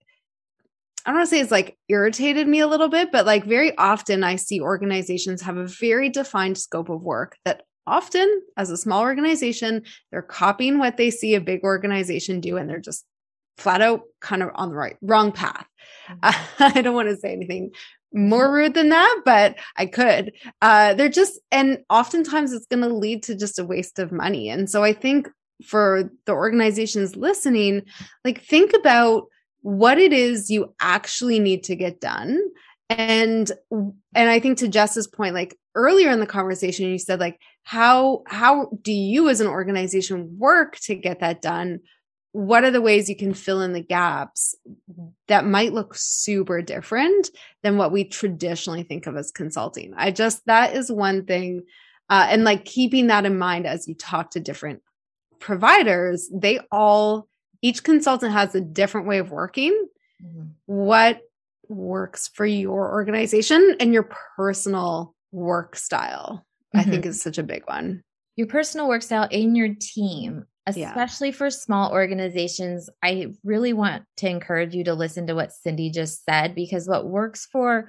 I 1.04 1.10
don't 1.10 1.18
want 1.18 1.28
to 1.28 1.36
say 1.36 1.40
it's 1.40 1.50
like 1.50 1.76
irritated 1.88 2.48
me 2.48 2.60
a 2.60 2.66
little 2.66 2.88
bit, 2.88 3.12
but 3.12 3.26
like 3.26 3.44
very 3.44 3.76
often 3.76 4.24
I 4.24 4.36
see 4.36 4.60
organizations 4.60 5.42
have 5.42 5.56
a 5.56 5.66
very 5.66 6.08
defined 6.08 6.56
scope 6.56 6.88
of 6.88 7.04
work 7.04 7.36
that 7.44 7.62
often, 7.86 8.42
as 8.56 8.70
a 8.70 8.76
small 8.76 9.02
organization, 9.02 9.82
they're 10.10 10.22
copying 10.22 10.78
what 10.78 10.96
they 10.96 11.10
see 11.10 11.34
a 11.34 11.40
big 11.40 11.62
organization 11.62 12.40
do 12.40 12.56
and 12.56 12.68
they're 12.68 12.80
just 12.80 13.04
flat 13.58 13.82
out 13.82 14.02
kind 14.20 14.42
of 14.42 14.50
on 14.54 14.70
the 14.70 14.74
right, 14.74 14.96
wrong 15.02 15.32
path. 15.32 15.66
Mm-hmm. 16.08 16.62
I 16.78 16.82
don't 16.82 16.94
want 16.94 17.08
to 17.08 17.16
say 17.16 17.32
anything 17.32 17.72
more 18.12 18.52
rude 18.52 18.74
than 18.74 18.90
that, 18.90 19.22
but 19.24 19.56
I 19.76 19.86
could. 19.86 20.32
Uh, 20.62 20.94
they're 20.94 21.08
just, 21.08 21.40
and 21.50 21.78
oftentimes 21.90 22.52
it's 22.52 22.66
going 22.66 22.82
to 22.82 22.88
lead 22.88 23.24
to 23.24 23.34
just 23.34 23.58
a 23.58 23.64
waste 23.64 23.98
of 23.98 24.12
money. 24.12 24.48
And 24.48 24.70
so 24.70 24.82
I 24.84 24.92
think 24.92 25.28
for 25.64 26.10
the 26.26 26.32
organizations 26.32 27.16
listening, 27.16 27.82
like 28.24 28.42
think 28.42 28.72
about 28.72 29.24
what 29.64 29.98
it 29.98 30.12
is 30.12 30.50
you 30.50 30.74
actually 30.78 31.40
need 31.40 31.64
to 31.64 31.74
get 31.74 32.00
done. 32.00 32.38
And 32.90 33.50
and 33.70 34.30
i 34.30 34.38
think 34.38 34.58
to 34.58 34.68
jess's 34.68 35.06
point 35.06 35.34
like 35.34 35.56
earlier 35.74 36.10
in 36.10 36.20
the 36.20 36.26
conversation 36.26 36.86
you 36.86 36.98
said 36.98 37.18
like 37.18 37.40
how 37.64 38.22
how 38.26 38.68
do 38.82 38.92
you 38.92 39.28
as 39.28 39.40
an 39.40 39.46
organization 39.46 40.36
work 40.38 40.78
to 40.80 40.94
get 40.94 41.20
that 41.20 41.42
done? 41.42 41.80
What 42.32 42.64
are 42.64 42.70
the 42.70 42.82
ways 42.82 43.08
you 43.08 43.16
can 43.16 43.32
fill 43.32 43.62
in 43.62 43.72
the 43.72 43.80
gaps 43.80 44.54
that 45.28 45.46
might 45.46 45.72
look 45.72 45.94
super 45.96 46.60
different 46.60 47.30
than 47.62 47.78
what 47.78 47.92
we 47.92 48.04
traditionally 48.04 48.82
think 48.82 49.06
of 49.06 49.16
as 49.16 49.30
consulting? 49.30 49.94
I 49.96 50.10
just 50.10 50.44
that 50.46 50.76
is 50.76 50.92
one 50.92 51.24
thing 51.24 51.62
uh, 52.10 52.26
and 52.28 52.44
like 52.44 52.66
keeping 52.66 53.06
that 53.06 53.24
in 53.24 53.38
mind 53.38 53.66
as 53.66 53.88
you 53.88 53.94
talk 53.94 54.32
to 54.32 54.40
different 54.40 54.82
providers 55.40 56.30
they 56.32 56.60
all 56.70 57.28
each 57.64 57.82
consultant 57.82 58.30
has 58.30 58.54
a 58.54 58.60
different 58.60 59.06
way 59.06 59.16
of 59.16 59.30
working. 59.30 59.72
Mm-hmm. 60.22 60.48
What 60.66 61.22
works 61.66 62.28
for 62.28 62.44
your 62.44 62.92
organization 62.92 63.76
and 63.80 63.94
your 63.94 64.10
personal 64.36 65.14
work 65.32 65.74
style, 65.74 66.44
mm-hmm. 66.76 66.80
I 66.80 66.82
think 66.90 67.06
is 67.06 67.22
such 67.22 67.38
a 67.38 67.42
big 67.42 67.62
one. 67.64 68.02
Your 68.36 68.48
personal 68.48 68.86
work 68.86 69.00
style 69.00 69.28
and 69.32 69.56
your 69.56 69.74
team, 69.80 70.44
especially 70.66 71.28
yeah. 71.28 71.36
for 71.36 71.48
small 71.48 71.90
organizations. 71.90 72.90
I 73.02 73.28
really 73.44 73.72
want 73.72 74.04
to 74.18 74.28
encourage 74.28 74.74
you 74.74 74.84
to 74.84 74.92
listen 74.92 75.26
to 75.28 75.34
what 75.34 75.52
Cindy 75.54 75.88
just 75.88 76.22
said 76.22 76.54
because 76.54 76.86
what 76.86 77.08
works 77.08 77.48
for 77.50 77.88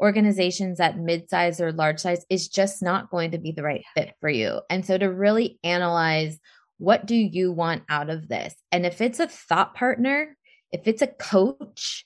organizations 0.00 0.80
at 0.80 0.98
mid-size 0.98 1.62
or 1.62 1.72
large 1.72 2.00
size 2.00 2.26
is 2.28 2.48
just 2.48 2.82
not 2.82 3.08
going 3.10 3.30
to 3.30 3.38
be 3.38 3.52
the 3.52 3.62
right 3.62 3.84
fit 3.94 4.12
for 4.20 4.28
you. 4.28 4.60
And 4.68 4.84
so 4.84 4.98
to 4.98 5.06
really 5.06 5.58
analyze 5.64 6.38
what 6.78 7.06
do 7.06 7.14
you 7.14 7.52
want 7.52 7.82
out 7.88 8.10
of 8.10 8.28
this? 8.28 8.54
And 8.72 8.84
if 8.84 9.00
it's 9.00 9.20
a 9.20 9.26
thought 9.26 9.74
partner, 9.74 10.36
if 10.72 10.86
it's 10.86 11.02
a 11.02 11.06
coach, 11.06 12.04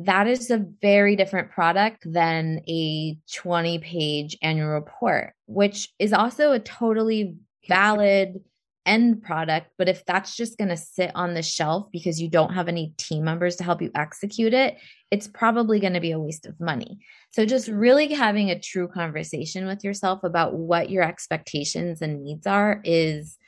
that 0.00 0.26
is 0.26 0.50
a 0.50 0.64
very 0.82 1.16
different 1.16 1.50
product 1.50 2.04
than 2.04 2.60
a 2.68 3.16
20 3.32 3.78
page 3.78 4.36
annual 4.42 4.68
report, 4.68 5.32
which 5.46 5.88
is 5.98 6.12
also 6.12 6.52
a 6.52 6.58
totally 6.58 7.36
valid 7.68 8.40
end 8.86 9.22
product. 9.22 9.68
But 9.78 9.88
if 9.88 10.04
that's 10.04 10.36
just 10.36 10.58
going 10.58 10.68
to 10.68 10.76
sit 10.76 11.10
on 11.14 11.34
the 11.34 11.42
shelf 11.42 11.86
because 11.92 12.20
you 12.20 12.28
don't 12.28 12.54
have 12.54 12.68
any 12.68 12.92
team 12.98 13.24
members 13.24 13.56
to 13.56 13.64
help 13.64 13.80
you 13.80 13.90
execute 13.94 14.52
it, 14.52 14.78
it's 15.10 15.28
probably 15.28 15.80
going 15.80 15.94
to 15.94 16.00
be 16.00 16.10
a 16.10 16.18
waste 16.18 16.46
of 16.46 16.58
money. 16.60 16.98
So 17.32 17.46
just 17.46 17.68
really 17.68 18.12
having 18.12 18.50
a 18.50 18.58
true 18.58 18.88
conversation 18.88 19.66
with 19.66 19.84
yourself 19.84 20.24
about 20.24 20.54
what 20.54 20.90
your 20.90 21.02
expectations 21.02 22.02
and 22.02 22.22
needs 22.22 22.46
are 22.46 22.80
is 22.84 23.38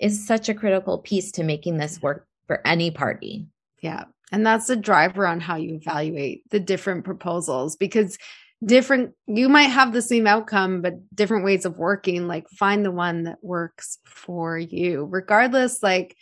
is 0.00 0.26
such 0.26 0.48
a 0.48 0.54
critical 0.54 0.98
piece 0.98 1.32
to 1.32 1.44
making 1.44 1.78
this 1.78 2.02
work 2.02 2.26
for 2.46 2.66
any 2.66 2.90
party. 2.90 3.46
Yeah. 3.80 4.04
And 4.32 4.46
that's 4.46 4.66
the 4.66 4.76
driver 4.76 5.26
on 5.26 5.40
how 5.40 5.56
you 5.56 5.74
evaluate 5.74 6.48
the 6.50 6.60
different 6.60 7.04
proposals 7.04 7.76
because 7.76 8.18
different 8.64 9.14
you 9.26 9.48
might 9.48 9.64
have 9.64 9.92
the 9.92 10.02
same 10.02 10.26
outcome 10.26 10.80
but 10.80 10.94
different 11.14 11.44
ways 11.44 11.64
of 11.64 11.78
working 11.78 12.26
like 12.26 12.48
find 12.48 12.84
the 12.84 12.90
one 12.90 13.24
that 13.24 13.42
works 13.42 13.98
for 14.04 14.56
you 14.56 15.06
regardless 15.10 15.82
like 15.82 16.16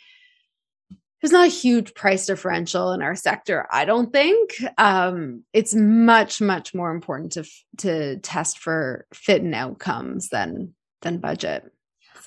there's 1.21 1.31
not 1.31 1.45
a 1.45 1.49
huge 1.49 1.93
price 1.93 2.25
differential 2.25 2.91
in 2.91 3.01
our 3.01 3.15
sector 3.15 3.65
i 3.71 3.85
don't 3.85 4.11
think 4.11 4.55
um, 4.77 5.43
it's 5.53 5.73
much 5.73 6.41
much 6.41 6.73
more 6.73 6.91
important 6.91 7.31
to 7.31 7.45
to 7.77 8.19
test 8.19 8.59
for 8.59 9.05
fit 9.13 9.41
and 9.41 9.55
outcomes 9.55 10.29
than 10.29 10.73
than 11.01 11.19
budget 11.19 11.63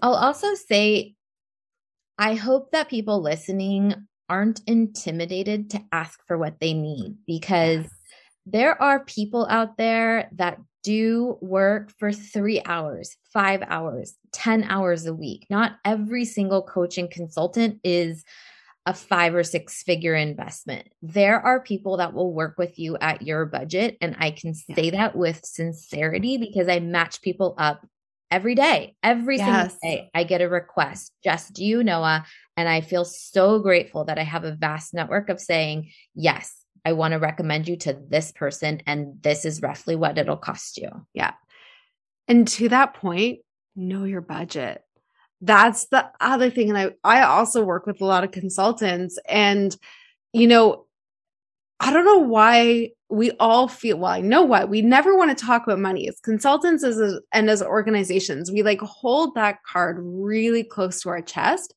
i'll 0.00 0.14
also 0.14 0.54
say 0.54 1.15
i 2.18 2.35
hope 2.35 2.70
that 2.72 2.88
people 2.88 3.20
listening 3.20 3.94
aren't 4.29 4.61
intimidated 4.66 5.70
to 5.70 5.83
ask 5.92 6.20
for 6.26 6.37
what 6.37 6.59
they 6.61 6.72
need 6.72 7.16
because 7.26 7.87
there 8.46 8.81
are 8.81 9.05
people 9.05 9.46
out 9.48 9.76
there 9.76 10.29
that 10.33 10.59
do 10.87 11.37
work 11.40 11.90
for 11.98 12.12
three 12.12 12.62
hours, 12.64 13.16
five 13.33 13.61
hours, 13.66 14.14
10 14.33 14.62
hours 14.62 15.05
a 15.05 15.12
week. 15.12 15.44
Not 15.50 15.72
every 15.85 16.24
single 16.24 16.62
coaching 16.62 17.09
consultant 17.11 17.81
is 17.83 18.24
a 18.87 18.94
five 18.94 19.35
or 19.35 19.42
six 19.42 19.83
figure 19.83 20.14
investment. 20.14 20.87
There 21.02 21.40
are 21.40 21.59
people 21.59 21.96
that 21.96 22.14
will 22.14 22.33
work 22.33 22.55
with 22.57 22.79
you 22.79 22.96
at 22.98 23.22
your 23.22 23.46
budget. 23.46 23.96
And 24.00 24.14
I 24.20 24.31
can 24.31 24.55
say 24.55 24.90
that 24.90 25.16
with 25.16 25.44
sincerity 25.44 26.38
because 26.38 26.68
I 26.68 26.79
match 26.79 27.20
people 27.20 27.57
up 27.59 27.85
every 28.30 28.54
day. 28.54 28.94
Every 29.02 29.36
yes. 29.36 29.46
single 29.46 29.78
day, 29.82 30.10
I 30.14 30.24
get 30.24 30.42
a 30.42 30.48
request. 30.48 31.12
Jess 31.22 31.48
do 31.48 31.64
you, 31.64 31.82
Noah? 31.82 32.24
Uh, 32.24 32.28
and 32.56 32.68
I 32.68 32.80
feel 32.80 33.04
so 33.04 33.58
grateful 33.58 34.04
that 34.04 34.18
I 34.18 34.22
have 34.22 34.44
a 34.44 34.54
vast 34.54 34.94
network 34.94 35.28
of 35.28 35.40
saying, 35.40 35.90
yes, 36.14 36.54
I 36.84 36.92
want 36.92 37.12
to 37.12 37.18
recommend 37.18 37.68
you 37.68 37.76
to 37.78 37.98
this 38.08 38.32
person, 38.32 38.80
and 38.86 39.22
this 39.22 39.44
is 39.44 39.60
roughly 39.60 39.96
what 39.96 40.18
it'll 40.18 40.36
cost 40.36 40.78
you. 40.78 40.88
Yeah. 41.12 41.32
And 42.28 42.46
to 42.48 42.68
that 42.70 42.94
point, 42.94 43.40
know 43.74 44.04
your 44.04 44.20
budget. 44.20 44.82
That's 45.40 45.86
the 45.86 46.08
other 46.20 46.48
thing. 46.48 46.70
And 46.70 46.78
I, 46.78 46.90
I 47.04 47.22
also 47.24 47.62
work 47.62 47.86
with 47.86 48.00
a 48.00 48.06
lot 48.06 48.24
of 48.24 48.30
consultants, 48.30 49.18
and, 49.28 49.76
you 50.32 50.46
know, 50.46 50.86
I 51.78 51.92
don't 51.92 52.06
know 52.06 52.20
why 52.20 52.92
we 53.08 53.30
all 53.38 53.68
feel 53.68 53.98
well, 53.98 54.12
I 54.12 54.20
know 54.20 54.42
what 54.42 54.68
we 54.68 54.82
never 54.82 55.16
want 55.16 55.36
to 55.36 55.44
talk 55.44 55.62
about 55.62 55.78
money 55.78 56.08
as 56.08 56.18
consultants 56.20 56.82
as 56.82 56.98
a, 56.98 57.20
and 57.32 57.48
as 57.48 57.62
organizations. 57.62 58.50
We 58.50 58.62
like 58.62 58.80
hold 58.80 59.34
that 59.34 59.58
card 59.62 59.98
really 60.00 60.64
close 60.64 61.00
to 61.02 61.10
our 61.10 61.22
chest 61.22 61.72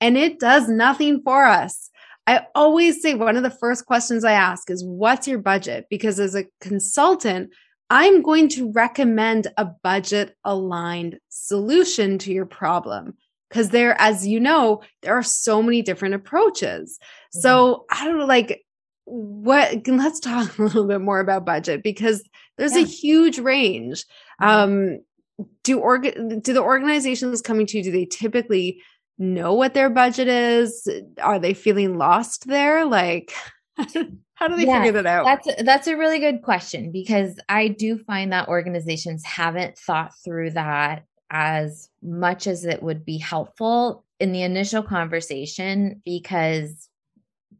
and 0.00 0.16
it 0.16 0.38
does 0.38 0.68
nothing 0.68 1.22
for 1.22 1.44
us. 1.44 1.90
I 2.26 2.46
always 2.54 3.00
say 3.00 3.14
one 3.14 3.36
of 3.36 3.42
the 3.42 3.50
first 3.50 3.86
questions 3.86 4.24
I 4.24 4.32
ask 4.32 4.70
is, 4.70 4.84
What's 4.84 5.26
your 5.26 5.38
budget? 5.38 5.86
Because 5.88 6.20
as 6.20 6.34
a 6.34 6.46
consultant, 6.60 7.50
I'm 7.90 8.20
going 8.22 8.48
to 8.50 8.70
recommend 8.72 9.46
a 9.56 9.64
budget 9.64 10.36
aligned 10.44 11.18
solution 11.30 12.18
to 12.18 12.32
your 12.32 12.46
problem. 12.46 13.14
Because 13.48 13.70
there, 13.70 13.98
as 13.98 14.26
you 14.26 14.40
know, 14.40 14.82
there 15.00 15.14
are 15.14 15.22
so 15.22 15.62
many 15.62 15.80
different 15.80 16.14
approaches. 16.14 16.98
Mm-hmm. 17.00 17.40
So 17.40 17.86
I 17.90 18.04
don't 18.04 18.18
know, 18.18 18.26
like, 18.26 18.62
what 19.10 19.86
let's 19.86 20.20
talk 20.20 20.58
a 20.58 20.62
little 20.62 20.86
bit 20.86 21.00
more 21.00 21.20
about 21.20 21.46
budget 21.46 21.82
because 21.82 22.22
there's 22.56 22.76
yeah. 22.76 22.82
a 22.82 22.86
huge 22.86 23.38
range 23.38 24.04
mm-hmm. 24.40 24.48
um 24.48 25.46
do 25.62 25.78
org 25.78 26.02
do 26.42 26.52
the 26.52 26.62
organizations 26.62 27.40
coming 27.40 27.66
to 27.66 27.78
you 27.78 27.84
do 27.84 27.92
they 27.92 28.04
typically 28.04 28.82
know 29.18 29.54
what 29.54 29.74
their 29.74 29.90
budget 29.90 30.28
is? 30.28 30.88
Are 31.20 31.38
they 31.38 31.54
feeling 31.54 31.98
lost 31.98 32.46
there? 32.46 32.84
Like, 32.84 33.32
how 33.76 34.48
do 34.48 34.56
they 34.56 34.66
yeah, 34.66 34.78
figure 34.78 35.02
that 35.02 35.06
out? 35.06 35.24
That's 35.24 35.62
that's 35.62 35.86
a 35.86 35.96
really 35.96 36.20
good 36.20 36.42
question 36.42 36.92
because 36.92 37.38
I 37.48 37.68
do 37.68 37.98
find 37.98 38.32
that 38.32 38.48
organizations 38.48 39.24
haven't 39.24 39.76
thought 39.76 40.12
through 40.24 40.52
that 40.52 41.04
as 41.30 41.88
much 42.02 42.46
as 42.46 42.64
it 42.64 42.82
would 42.82 43.04
be 43.04 43.18
helpful 43.18 44.04
in 44.18 44.32
the 44.32 44.42
initial 44.42 44.82
conversation 44.82 46.00
because 46.04 46.87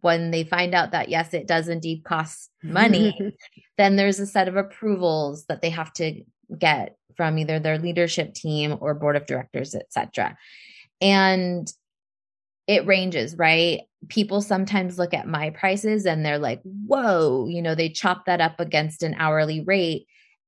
when 0.00 0.30
they 0.30 0.44
find 0.44 0.74
out 0.74 0.92
that 0.92 1.08
yes 1.08 1.34
it 1.34 1.46
does 1.46 1.68
indeed 1.68 2.04
cost 2.04 2.50
money 2.62 3.16
then 3.78 3.96
there's 3.96 4.20
a 4.20 4.26
set 4.26 4.48
of 4.48 4.56
approvals 4.56 5.44
that 5.46 5.62
they 5.62 5.70
have 5.70 5.92
to 5.92 6.22
get 6.58 6.96
from 7.16 7.38
either 7.38 7.58
their 7.58 7.78
leadership 7.78 8.34
team 8.34 8.76
or 8.80 8.94
board 8.94 9.16
of 9.16 9.26
directors 9.26 9.74
etc 9.74 10.36
and 11.00 11.72
it 12.68 12.86
ranges, 12.86 13.36
right? 13.36 13.80
People 14.08 14.42
sometimes 14.42 14.98
look 14.98 15.14
at 15.14 15.26
my 15.26 15.50
prices 15.50 16.06
and 16.06 16.24
they're 16.24 16.38
like, 16.38 16.60
whoa, 16.62 17.46
you 17.48 17.62
know, 17.62 17.74
they 17.74 17.88
chop 17.88 18.26
that 18.26 18.42
up 18.42 18.60
against 18.60 19.02
an 19.02 19.14
hourly 19.18 19.62
rate. 19.62 20.06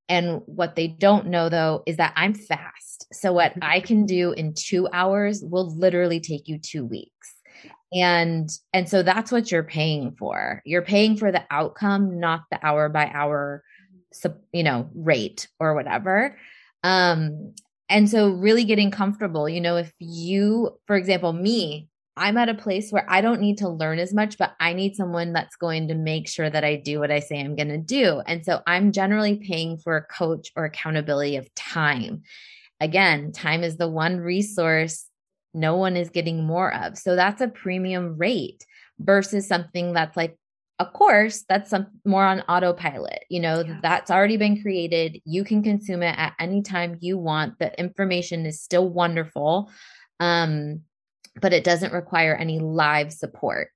And 0.09 0.43
what 0.45 0.77
they 0.77 0.87
don't 0.87 1.29
know 1.29 1.49
though 1.49 1.83
is 1.87 1.97
that 1.97 2.13
I'm 2.15 2.35
fast. 2.35 3.07
So 3.13 3.33
what. 3.33 3.55
I 3.63 3.81
can 3.81 4.05
do 4.05 4.33
in 4.33 4.55
two 4.55 4.87
hours 4.93 5.43
will 5.43 5.75
literally 5.75 6.21
take 6.21 6.47
you 6.47 6.59
two 6.59 6.85
weeks. 6.85 7.35
And 7.93 8.49
and 8.73 8.89
so 8.89 9.03
that's 9.03 9.33
what 9.33 9.51
you're 9.51 9.65
paying 9.65 10.13
for. 10.13 10.63
You're 10.65 10.83
paying 10.83 11.17
for 11.17 11.33
the 11.33 11.45
outcome, 11.51 12.21
not 12.21 12.43
the 12.51 12.65
hour 12.65 12.89
by 12.89 13.11
hour, 13.13 13.65
you 14.53 14.63
know, 14.63 14.89
rate 14.95 15.49
or 15.59 15.75
whatever. 15.75 16.37
Um, 16.83 17.55
and 17.89 18.09
so, 18.09 18.31
really 18.31 18.65
getting 18.65 18.91
comfortable, 18.91 19.49
you 19.49 19.61
know, 19.61 19.77
if 19.77 19.93
you, 19.99 20.79
for 20.87 20.97
example, 20.97 21.33
me, 21.33 21.89
I'm 22.17 22.37
at 22.37 22.49
a 22.49 22.55
place 22.55 22.93
where 22.93 23.05
I 23.09 23.21
don't 23.21 23.41
need 23.41 23.59
to 23.59 23.69
learn 23.69 23.99
as 23.99 24.15
much, 24.15 24.39
but 24.39 24.55
I 24.61 24.75
need 24.75 24.95
someone 24.95 25.33
that's 25.33 25.57
going 25.57 25.89
to 25.89 25.95
make 25.95 26.29
sure 26.29 26.49
that 26.49 26.65
I 26.65 26.77
do 26.77 27.01
what 27.01 27.11
I 27.11 27.19
say 27.19 27.41
I'm 27.41 27.57
going 27.57 27.69
to 27.69 27.79
do. 27.79 28.23
And 28.27 28.45
so, 28.45 28.63
I'm 28.67 28.93
generally 28.93 29.37
paying 29.37 29.77
for 29.77 29.97
a 29.97 30.05
coach 30.05 30.53
or 30.55 30.65
accountability 30.65 31.37
of 31.37 31.53
time. 31.55 32.23
Again, 32.79 33.33
time 33.33 33.65
is 33.65 33.77
the 33.77 33.89
one 33.89 34.19
resource 34.19 35.10
no 35.55 35.77
one 35.77 35.97
is 35.97 36.11
getting 36.11 36.45
more 36.45 36.75
of. 36.75 36.99
So, 36.99 37.17
that's 37.17 37.41
a 37.41 37.49
premium 37.49 38.17
rate 38.17 38.65
versus 38.99 39.47
something 39.47 39.93
that's 39.93 40.17
like 40.17 40.37
a 40.79 40.87
course 40.87 41.45
that's 41.47 41.69
some 41.69 41.87
more 42.07 42.25
on 42.25 42.41
autopilot 42.49 43.25
you 43.29 43.39
know 43.39 43.61
yeah. 43.61 43.79
that's 43.83 44.11
already 44.11 44.37
been 44.37 44.63
created. 44.63 45.21
You 45.25 45.45
can 45.45 45.63
consume 45.63 46.03
it 46.03 46.19
at 46.19 46.35
any 46.39 46.63
time 46.63 46.97
you 47.01 47.19
want. 47.19 47.59
The 47.59 47.79
information 47.79 48.47
is 48.47 48.63
still 48.63 48.89
wonderful 48.89 49.71
um, 50.21 50.83
but 51.41 51.53
it 51.53 51.65
doesn't 51.65 51.93
require 51.93 52.35
any 52.35 52.59
live 52.59 53.13
support. 53.13 53.71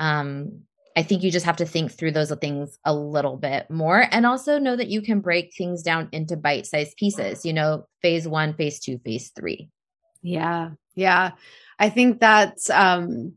Um, 0.00 0.62
i 0.96 1.02
think 1.02 1.24
you 1.24 1.30
just 1.30 1.46
have 1.46 1.56
to 1.56 1.66
think 1.66 1.90
through 1.90 2.12
those 2.12 2.32
things 2.40 2.78
a 2.84 2.94
little 2.94 3.36
bit 3.36 3.68
more. 3.70 4.06
And 4.10 4.26
also 4.26 4.58
know 4.58 4.76
that 4.76 4.88
you 4.88 5.02
can 5.02 5.20
break 5.20 5.54
things 5.54 5.82
down 5.82 6.08
into 6.12 6.36
bite-sized 6.36 6.96
pieces 6.96 7.44
you 7.44 7.52
know 7.52 7.86
phase 8.02 8.26
one 8.26 8.54
phase 8.54 8.80
two 8.80 8.98
phase 8.98 9.30
three 9.36 9.70
yeah 10.24 10.70
yeah 10.96 11.30
i 11.78 11.88
think 11.88 12.18
that's 12.18 12.68
um 12.70 13.34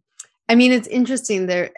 i 0.50 0.56
mean 0.56 0.71
it's 0.71 0.88
interesting 0.88 1.45
there 1.45 1.69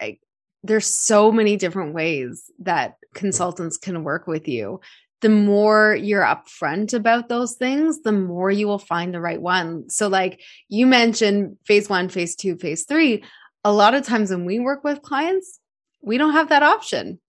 there's 0.64 0.88
so 0.88 1.32
many 1.32 1.56
different 1.56 1.94
ways 1.94 2.52
that 2.60 2.96
consultants 3.14 3.78
can 3.78 4.04
work 4.04 4.28
with 4.28 4.48
you. 4.48 4.82
The 5.22 5.30
more 5.30 5.96
you're 5.96 6.24
upfront 6.24 6.94
about 6.94 7.28
those 7.28 7.56
things, 7.56 8.02
the 8.02 8.12
more 8.12 8.52
you 8.52 8.68
will 8.68 8.80
find 8.80 9.14
the 9.14 9.20
right 9.20 9.42
one. 9.42 9.90
So, 9.90 10.08
like 10.08 10.42
you 10.70 10.86
mentioned, 10.86 11.58
phase 11.66 11.90
one, 11.90 12.10
phase 12.10 12.36
two, 12.36 12.58
phase 12.58 12.86
three. 12.86 13.24
A 13.66 13.74
lot 13.74 13.94
of 13.94 14.06
times 14.06 14.30
when 14.30 14.46
we 14.46 14.60
work 14.60 14.84
with 14.84 15.02
clients, 15.02 15.60
we 16.02 16.18
don't 16.18 16.34
have 16.34 16.50
that 16.50 16.64
option. 16.64 17.20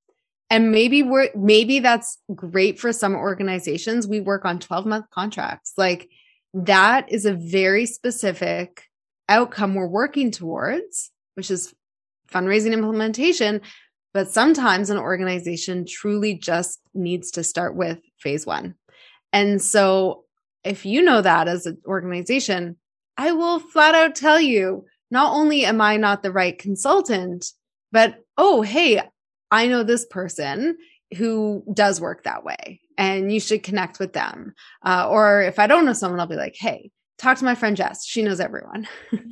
And 0.49 0.71
maybe 0.71 1.03
we're, 1.03 1.31
maybe 1.35 1.81
that's 1.81 2.19
great 2.35 2.79
for 2.79 2.93
some 2.93 3.15
organizations. 3.15 4.07
We 4.07 4.21
work 4.21 4.45
on 4.45 4.59
12 4.59 4.87
month 4.87 5.11
contracts. 5.11 5.73
Like 5.77 6.09
that 6.55 7.11
is 7.13 7.27
a 7.27 7.35
very 7.35 7.87
specific 7.87 8.85
outcome 9.29 9.75
we're 9.75 9.87
working 9.87 10.31
towards, 10.31 11.11
which 11.35 11.51
is 11.51 11.75
fundraising 12.33 12.73
implementation, 12.73 13.61
But 14.13 14.31
sometimes 14.31 14.91
an 14.91 14.99
organization 14.99 15.87
truly 15.87 16.35
just 16.35 16.81
needs 16.95 17.31
to 17.33 17.45
start 17.45 17.77
with 17.77 18.01
phase 18.19 18.45
one. 18.45 18.75
And 19.33 19.63
so 19.63 20.25
if 20.65 20.85
you 20.85 21.03
know 21.03 21.23
that 21.23 21.47
as 21.47 21.67
an 21.67 21.79
organization, 21.87 22.77
I 23.17 23.33
will 23.33 23.61
flat 23.61 23.95
out 23.95 24.17
tell 24.17 24.41
you 24.41 24.87
not 25.11 25.33
only 25.33 25.65
am 25.65 25.81
I 25.81 25.97
not 25.97 26.23
the 26.23 26.33
right 26.33 26.59
consultant, 26.59 27.47
but 27.93 28.17
oh, 28.37 28.63
hey, 28.63 29.03
I 29.51 29.67
know 29.67 29.83
this 29.83 30.07
person 30.07 30.77
who 31.17 31.65
does 31.75 32.01
work 32.01 32.25
that 32.25 32.45
way 32.45 32.81
and 32.97 33.33
you 33.33 33.41
should 33.41 33.63
connect 33.63 33.99
with 33.99 34.13
them. 34.13 34.55
Uh, 34.85 35.09
or 35.09 35.43
if 35.43 35.59
I 35.59 35.67
don't 35.67 35.87
know 35.87 35.93
someone, 35.93 36.21
I'll 36.21 36.27
be 36.27 36.37
like, 36.37 36.57
hey, 36.57 36.91
talk 37.21 37.39
to 37.39 37.45
my 37.45 37.55
friend 37.55 37.77
Jess. 37.77 38.05
She 38.07 38.23
knows 38.23 38.41
everyone. 38.41 38.89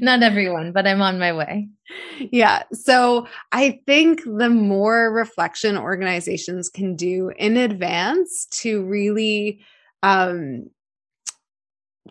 Not 0.00 0.22
everyone, 0.22 0.72
but 0.72 0.86
I'm 0.86 1.02
on 1.02 1.18
my 1.18 1.32
way. 1.32 1.68
Yeah. 2.18 2.62
So 2.72 3.26
I 3.52 3.80
think 3.86 4.22
the 4.24 4.48
more 4.48 5.12
reflection 5.12 5.76
organizations 5.76 6.68
can 6.68 6.96
do 6.96 7.32
in 7.36 7.56
advance 7.56 8.46
to 8.62 8.84
really 8.84 9.60
um, 10.02 10.70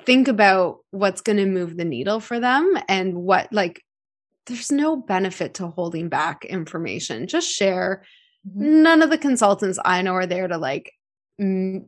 think 0.06 0.28
about 0.28 0.80
what's 0.92 1.22
going 1.22 1.38
to 1.38 1.46
move 1.46 1.78
the 1.78 1.86
needle 1.86 2.20
for 2.20 2.40
them 2.40 2.78
and 2.88 3.16
what, 3.16 3.52
like, 3.52 3.84
there's 4.50 4.72
no 4.72 4.96
benefit 4.96 5.54
to 5.56 5.68
holding 5.68 6.10
back 6.10 6.44
information. 6.44 7.28
Just 7.28 7.50
share. 7.50 8.04
Mm-hmm. 8.48 8.82
None 8.84 9.02
of 9.02 9.10
the 9.10 9.18
consultants 9.18 9.80
I 9.86 10.02
know 10.02 10.14
are 10.14 10.26
there 10.26 10.48
to 10.48 10.58
like, 10.58 10.92
you 11.38 11.86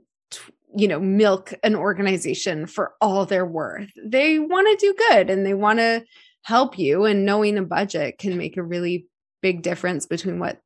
know, 0.74 1.00
milk 1.00 1.54
an 1.64 1.76
organization 1.76 2.68
for 2.68 2.94
all 3.02 3.26
their 3.26 3.46
worth. 3.46 3.90
They 4.02 4.40
want 4.40 4.68
to 4.68 4.86
do 4.86 4.96
good 5.10 5.30
and 5.30 5.46
they 5.46 5.54
want 5.54 5.80
to 5.80 6.06
help 6.44 6.78
you. 6.78 7.06
And 7.06 7.26
knowing 7.26 7.58
a 7.58 7.64
budget 7.64 8.18
can 8.18 8.38
make 8.38 8.58
a 8.58 8.64
really 8.64 9.08
big 9.42 9.64
difference 9.64 10.06
between 10.06 10.40
what, 10.40 10.62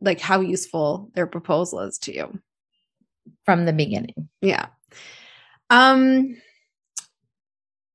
like, 0.00 0.20
how 0.20 0.40
useful 0.40 1.10
their 1.14 1.26
proposal 1.26 1.80
is 1.80 1.98
to 1.98 2.14
you 2.14 2.40
from 3.44 3.66
the 3.66 3.72
beginning. 3.72 4.28
Yeah. 4.40 4.66
Um, 5.70 6.36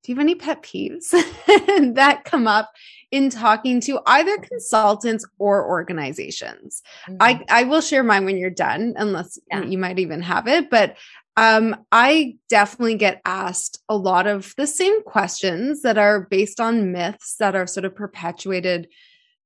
do 0.07 0.13
you 0.13 0.15
have 0.15 0.23
any 0.23 0.35
pet 0.35 0.63
peeves 0.63 1.09
that 1.95 2.23
come 2.23 2.47
up 2.47 2.71
in 3.11 3.29
talking 3.29 3.79
to 3.81 3.99
either 4.05 4.37
consultants 4.37 5.25
or 5.39 5.67
organizations? 5.67 6.81
Mm-hmm. 7.07 7.17
I, 7.19 7.43
I 7.49 7.63
will 7.63 7.81
share 7.81 8.03
mine 8.03 8.25
when 8.25 8.37
you're 8.37 8.49
done, 8.49 8.93
unless 8.97 9.39
yeah. 9.49 9.63
you 9.63 9.77
might 9.77 9.99
even 9.99 10.21
have 10.21 10.47
it. 10.47 10.69
But 10.69 10.97
um, 11.37 11.75
I 11.91 12.37
definitely 12.49 12.95
get 12.95 13.21
asked 13.23 13.83
a 13.87 13.95
lot 13.95 14.25
of 14.25 14.53
the 14.57 14.65
same 14.65 15.03
questions 15.03 15.83
that 15.83 15.97
are 15.97 16.21
based 16.21 16.59
on 16.59 16.91
myths 16.91 17.35
that 17.39 17.55
are 17.55 17.67
sort 17.67 17.85
of 17.85 17.95
perpetuated 17.95 18.87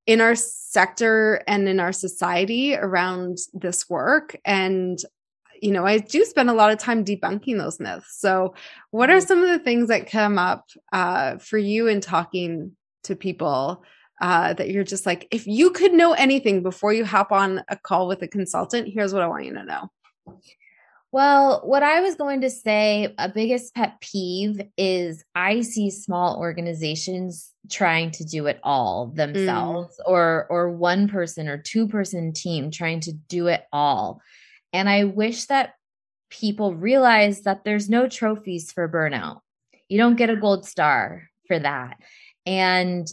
in 0.07 0.21
our 0.21 0.35
sector 0.35 1.43
and 1.47 1.67
in 1.67 1.79
our 1.79 1.91
society 1.91 2.75
around 2.75 3.37
this 3.53 3.89
work. 3.89 4.37
And 4.45 4.99
you 5.61 5.71
know, 5.71 5.85
I 5.85 5.99
do 5.99 6.25
spend 6.25 6.49
a 6.49 6.53
lot 6.53 6.71
of 6.71 6.79
time 6.79 7.05
debunking 7.05 7.57
those 7.57 7.79
myths. 7.79 8.19
So, 8.19 8.55
what 8.89 9.11
are 9.11 9.17
mm-hmm. 9.17 9.27
some 9.27 9.43
of 9.43 9.49
the 9.49 9.59
things 9.59 9.89
that 9.89 10.09
come 10.09 10.39
up 10.39 10.65
uh, 10.91 11.37
for 11.37 11.59
you 11.59 11.87
in 11.87 12.01
talking 12.01 12.75
to 13.03 13.15
people 13.15 13.83
uh, 14.21 14.53
that 14.53 14.69
you're 14.69 14.83
just 14.83 15.05
like, 15.05 15.27
if 15.31 15.47
you 15.47 15.71
could 15.71 15.93
know 15.93 16.13
anything 16.13 16.61
before 16.61 16.93
you 16.93 17.03
hop 17.03 17.31
on 17.31 17.63
a 17.69 17.75
call 17.75 18.07
with 18.07 18.21
a 18.21 18.27
consultant, 18.27 18.87
here's 18.87 19.13
what 19.13 19.23
I 19.23 19.27
want 19.27 19.45
you 19.45 19.53
to 19.55 19.63
know? 19.63 19.91
Well, 21.11 21.61
what 21.65 21.83
I 21.83 21.99
was 21.99 22.15
going 22.15 22.41
to 22.41 22.49
say, 22.49 23.13
a 23.17 23.27
biggest 23.27 23.75
pet 23.75 23.99
peeve 23.99 24.61
is 24.77 25.25
I 25.35 25.61
see 25.61 25.89
small 25.89 26.37
organizations 26.37 27.51
trying 27.69 28.11
to 28.11 28.23
do 28.23 28.47
it 28.47 28.59
all 28.63 29.07
themselves 29.07 29.99
mm. 29.99 30.09
or 30.09 30.47
or 30.49 30.69
one 30.69 31.09
person 31.09 31.49
or 31.49 31.57
two 31.57 31.87
person 31.87 32.31
team 32.31 32.71
trying 32.71 33.01
to 33.01 33.11
do 33.11 33.47
it 33.47 33.65
all. 33.73 34.21
And 34.71 34.87
I 34.87 35.03
wish 35.03 35.45
that 35.45 35.73
people 36.29 36.75
realize 36.75 37.41
that 37.41 37.65
there's 37.65 37.89
no 37.89 38.07
trophies 38.07 38.71
for 38.71 38.87
burnout. 38.87 39.41
You 39.89 39.97
don't 39.97 40.15
get 40.15 40.29
a 40.29 40.37
gold 40.37 40.65
star 40.65 41.23
for 41.47 41.59
that. 41.59 41.97
And 42.45 43.07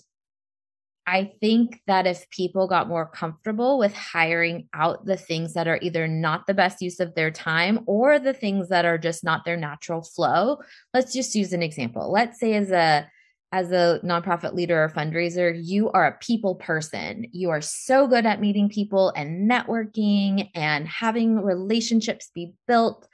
I 1.09 1.33
think 1.41 1.81
that 1.87 2.07
if 2.07 2.29
people 2.29 2.69
got 2.69 2.87
more 2.87 3.07
comfortable 3.07 3.79
with 3.79 3.95
hiring 3.95 4.69
out 4.75 5.07
the 5.07 5.17
things 5.17 5.55
that 5.55 5.67
are 5.67 5.79
either 5.81 6.07
not 6.07 6.47
the 6.47 6.53
best 6.53 6.83
use 6.83 7.01
of 7.01 7.15
their 7.15 7.31
time 7.31 7.81
or 7.87 8.19
the 8.19 8.35
things 8.35 8.69
that 8.69 8.85
are 8.85 8.99
just 8.99 9.25
not 9.25 9.47
their 9.47 9.57
natural 9.57 10.03
flow, 10.03 10.59
let's 10.93 11.15
just 11.15 11.35
use 11.35 11.55
an 11.55 11.63
example. 11.63 12.13
Let's 12.13 12.39
say 12.39 12.55
as 12.55 12.71
a 12.71 13.11
as 13.53 13.73
a 13.73 14.01
nonprofit 14.05 14.53
leader 14.53 14.85
or 14.85 14.91
fundraiser, 14.91 15.59
you 15.59 15.91
are 15.93 16.07
a 16.07 16.19
people 16.19 16.57
person. 16.57 17.25
You 17.33 17.49
are 17.49 17.63
so 17.63 18.07
good 18.07 18.27
at 18.27 18.43
meeting 18.43 18.69
people 18.69 19.11
and 19.17 19.51
networking 19.51 20.51
and 20.55 20.87
having 20.87 21.41
relationships 21.41 22.31
be 22.35 22.53
built. 22.67 23.09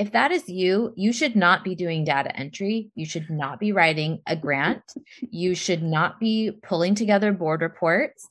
If 0.00 0.12
that 0.12 0.32
is 0.32 0.48
you, 0.48 0.94
you 0.96 1.12
should 1.12 1.36
not 1.36 1.62
be 1.62 1.74
doing 1.74 2.04
data 2.04 2.34
entry. 2.34 2.90
You 2.94 3.04
should 3.04 3.28
not 3.28 3.60
be 3.60 3.70
writing 3.70 4.22
a 4.26 4.34
grant. 4.34 4.82
You 5.20 5.54
should 5.54 5.82
not 5.82 6.18
be 6.18 6.52
pulling 6.62 6.94
together 6.94 7.32
board 7.32 7.60
reports. 7.60 8.26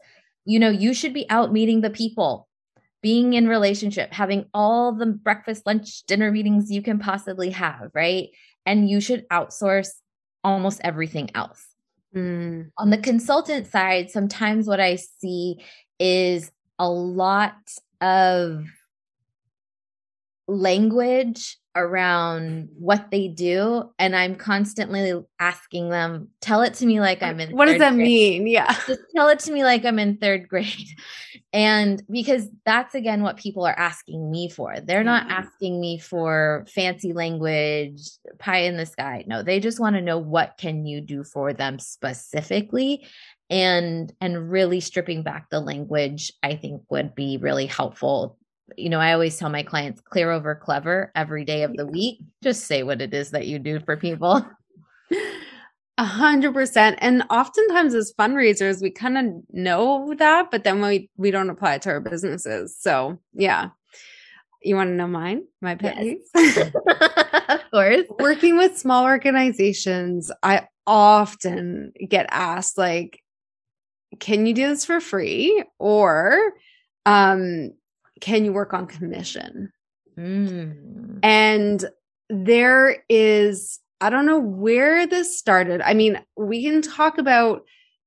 You 0.45 0.57
know, 0.57 0.71
you 0.71 0.95
should 0.95 1.13
be 1.13 1.29
out 1.29 1.53
meeting 1.53 1.81
the 1.81 1.91
people, 1.91 2.47
being 3.03 3.33
in 3.33 3.47
relationship, 3.47 4.11
having 4.11 4.45
all 4.51 4.93
the 4.93 5.05
breakfast, 5.05 5.67
lunch, 5.67 6.01
dinner 6.07 6.31
meetings 6.31 6.71
you 6.71 6.81
can 6.81 6.97
possibly 6.97 7.51
have, 7.51 7.91
right? 7.93 8.29
And 8.65 8.89
you 8.89 8.99
should 8.99 9.29
outsource 9.29 9.91
almost 10.43 10.81
everything 10.83 11.29
else. 11.35 11.63
Mm. 12.15 12.71
On 12.79 12.89
the 12.89 12.97
consultant 12.97 13.67
side, 13.67 14.09
sometimes 14.09 14.65
what 14.65 14.79
I 14.79 14.95
see 14.95 15.63
is 15.99 16.51
a 16.79 16.89
lot 16.89 17.53
of 18.01 18.65
language 20.47 21.58
around 21.75 22.67
what 22.79 23.11
they 23.11 23.27
do 23.27 23.83
and 23.99 24.15
i'm 24.15 24.35
constantly 24.35 25.13
asking 25.39 25.89
them 25.89 26.27
tell 26.41 26.63
it 26.63 26.73
to 26.73 26.85
me 26.85 26.99
like 26.99 27.21
i'm 27.21 27.39
in 27.39 27.55
what 27.55 27.67
does 27.67 27.77
that 27.77 27.93
grade. 27.93 28.41
mean? 28.41 28.47
Yeah. 28.47 28.73
Just 28.87 29.01
tell 29.15 29.27
it 29.29 29.39
to 29.39 29.51
me 29.51 29.63
like 29.63 29.85
i'm 29.85 29.99
in 29.99 30.17
third 30.17 30.47
grade. 30.47 30.67
And 31.51 32.03
because 32.11 32.47
that's 32.63 32.93
again 32.93 33.23
what 33.23 33.37
people 33.37 33.65
are 33.65 33.77
asking 33.77 34.29
me 34.29 34.49
for. 34.49 34.79
They're 34.81 35.03
not 35.03 35.23
mm-hmm. 35.23 35.31
asking 35.31 35.81
me 35.81 35.97
for 35.97 36.63
fancy 36.71 37.11
language 37.11 38.01
pie 38.37 38.59
in 38.59 38.77
the 38.77 38.85
sky. 38.85 39.23
No 39.25 39.41
they 39.41 39.59
just 39.59 39.79
want 39.79 39.95
to 39.95 40.01
know 40.01 40.19
what 40.19 40.57
can 40.59 40.85
you 40.85 41.01
do 41.01 41.23
for 41.23 41.53
them 41.53 41.79
specifically. 41.79 43.07
And 43.49 44.13
and 44.21 44.51
really 44.51 44.79
stripping 44.79 45.23
back 45.23 45.49
the 45.49 45.59
language 45.59 46.31
i 46.43 46.55
think 46.55 46.83
would 46.91 47.15
be 47.15 47.37
really 47.37 47.65
helpful 47.65 48.37
you 48.77 48.89
know, 48.89 48.99
I 48.99 49.13
always 49.13 49.37
tell 49.37 49.49
my 49.49 49.63
clients 49.63 50.01
clear 50.01 50.31
over 50.31 50.55
clever 50.55 51.11
every 51.15 51.45
day 51.45 51.63
of 51.63 51.75
the 51.75 51.85
week. 51.85 52.19
Just 52.43 52.65
say 52.65 52.83
what 52.83 53.01
it 53.01 53.13
is 53.13 53.31
that 53.31 53.47
you 53.47 53.59
do 53.59 53.79
for 53.79 53.97
people. 53.97 54.45
A 55.97 56.05
hundred 56.05 56.53
percent. 56.53 56.97
And 57.01 57.23
oftentimes 57.29 57.93
as 57.93 58.13
fundraisers, 58.17 58.81
we 58.81 58.89
kind 58.89 59.17
of 59.17 59.25
know 59.51 60.13
that, 60.17 60.49
but 60.49 60.63
then 60.63 60.81
we 60.81 61.09
we 61.17 61.29
don't 61.29 61.49
apply 61.49 61.75
it 61.75 61.81
to 61.81 61.89
our 61.89 61.99
businesses. 61.99 62.77
So 62.79 63.19
yeah. 63.33 63.71
You 64.61 64.75
want 64.75 64.89
to 64.89 64.95
know 64.95 65.07
mine? 65.07 65.43
My 65.61 65.75
pet 65.75 65.97
yes. 66.01 66.71
of 67.49 67.61
course. 67.71 68.05
Working 68.19 68.57
with 68.57 68.77
small 68.77 69.05
organizations, 69.05 70.31
I 70.41 70.67
often 70.87 71.93
get 72.07 72.27
asked 72.29 72.77
like, 72.77 73.21
can 74.19 74.45
you 74.45 74.53
do 74.53 74.67
this 74.67 74.85
for 74.85 75.01
free? 75.01 75.63
Or 75.79 76.53
um 77.05 77.71
can 78.21 78.45
you 78.45 78.53
work 78.53 78.73
on 78.73 78.87
commission? 78.87 79.71
Mm. 80.17 81.19
And 81.23 81.85
there 82.29 83.03
is, 83.09 83.79
I 84.01 84.09
don't 84.09 84.25
know 84.25 84.39
where 84.39 85.07
this 85.07 85.37
started. 85.37 85.81
I 85.81 85.93
mean, 85.93 86.21
we 86.37 86.63
can 86.63 86.81
talk 86.81 87.17
about 87.17 87.63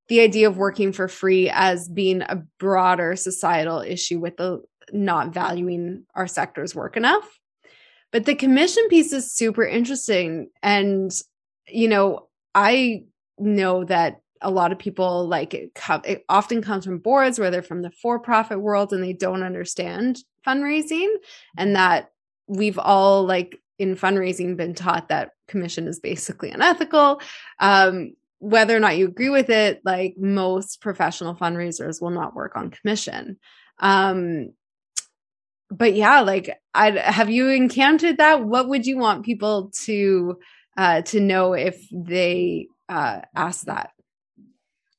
the 0.08 0.20
idea 0.20 0.48
of 0.48 0.56
working 0.56 0.92
for 0.92 1.08
free 1.08 1.50
as 1.50 1.88
being 1.88 2.22
a 2.22 2.42
broader 2.58 3.16
societal 3.16 3.80
issue 3.80 4.18
with 4.18 4.36
the 4.36 4.62
not 4.92 5.32
valuing 5.32 6.04
our 6.14 6.26
sector's 6.26 6.74
work 6.74 6.96
enough. 6.96 7.38
But 8.10 8.26
the 8.26 8.34
commission 8.34 8.86
piece 8.88 9.12
is 9.12 9.32
super 9.32 9.64
interesting. 9.64 10.50
And, 10.62 11.10
you 11.66 11.88
know, 11.88 12.28
I 12.54 13.04
know 13.38 13.84
that 13.84 14.21
a 14.42 14.50
lot 14.50 14.72
of 14.72 14.78
people 14.78 15.26
like 15.26 15.54
it, 15.54 15.70
it 16.04 16.24
often 16.28 16.62
comes 16.62 16.84
from 16.84 16.98
boards 16.98 17.38
where 17.38 17.50
they're 17.50 17.62
from 17.62 17.82
the 17.82 17.90
for-profit 17.90 18.60
world 18.60 18.92
and 18.92 19.02
they 19.02 19.12
don't 19.12 19.42
understand 19.42 20.22
fundraising. 20.46 21.08
And 21.56 21.76
that 21.76 22.10
we've 22.46 22.78
all 22.78 23.24
like 23.24 23.60
in 23.78 23.96
fundraising 23.96 24.56
been 24.56 24.74
taught 24.74 25.08
that 25.08 25.32
commission 25.48 25.86
is 25.88 26.00
basically 26.00 26.50
unethical. 26.50 27.20
Um, 27.58 28.14
whether 28.38 28.76
or 28.76 28.80
not 28.80 28.96
you 28.96 29.06
agree 29.06 29.28
with 29.30 29.50
it 29.50 29.80
like 29.84 30.16
most 30.18 30.80
professional 30.80 31.34
fundraisers 31.34 32.02
will 32.02 32.10
not 32.10 32.34
work 32.34 32.56
on 32.56 32.70
commission. 32.70 33.38
Um, 33.78 34.52
but 35.70 35.94
yeah 35.94 36.20
like 36.20 36.54
i 36.74 36.90
have 36.90 37.30
you 37.30 37.48
encountered 37.48 38.18
that? 38.18 38.44
What 38.44 38.68
would 38.68 38.86
you 38.86 38.98
want 38.98 39.24
people 39.24 39.72
to 39.84 40.38
uh, 40.76 41.02
to 41.02 41.20
know 41.20 41.52
if 41.52 41.86
they 41.92 42.66
uh, 42.88 43.20
ask 43.34 43.66
that 43.66 43.90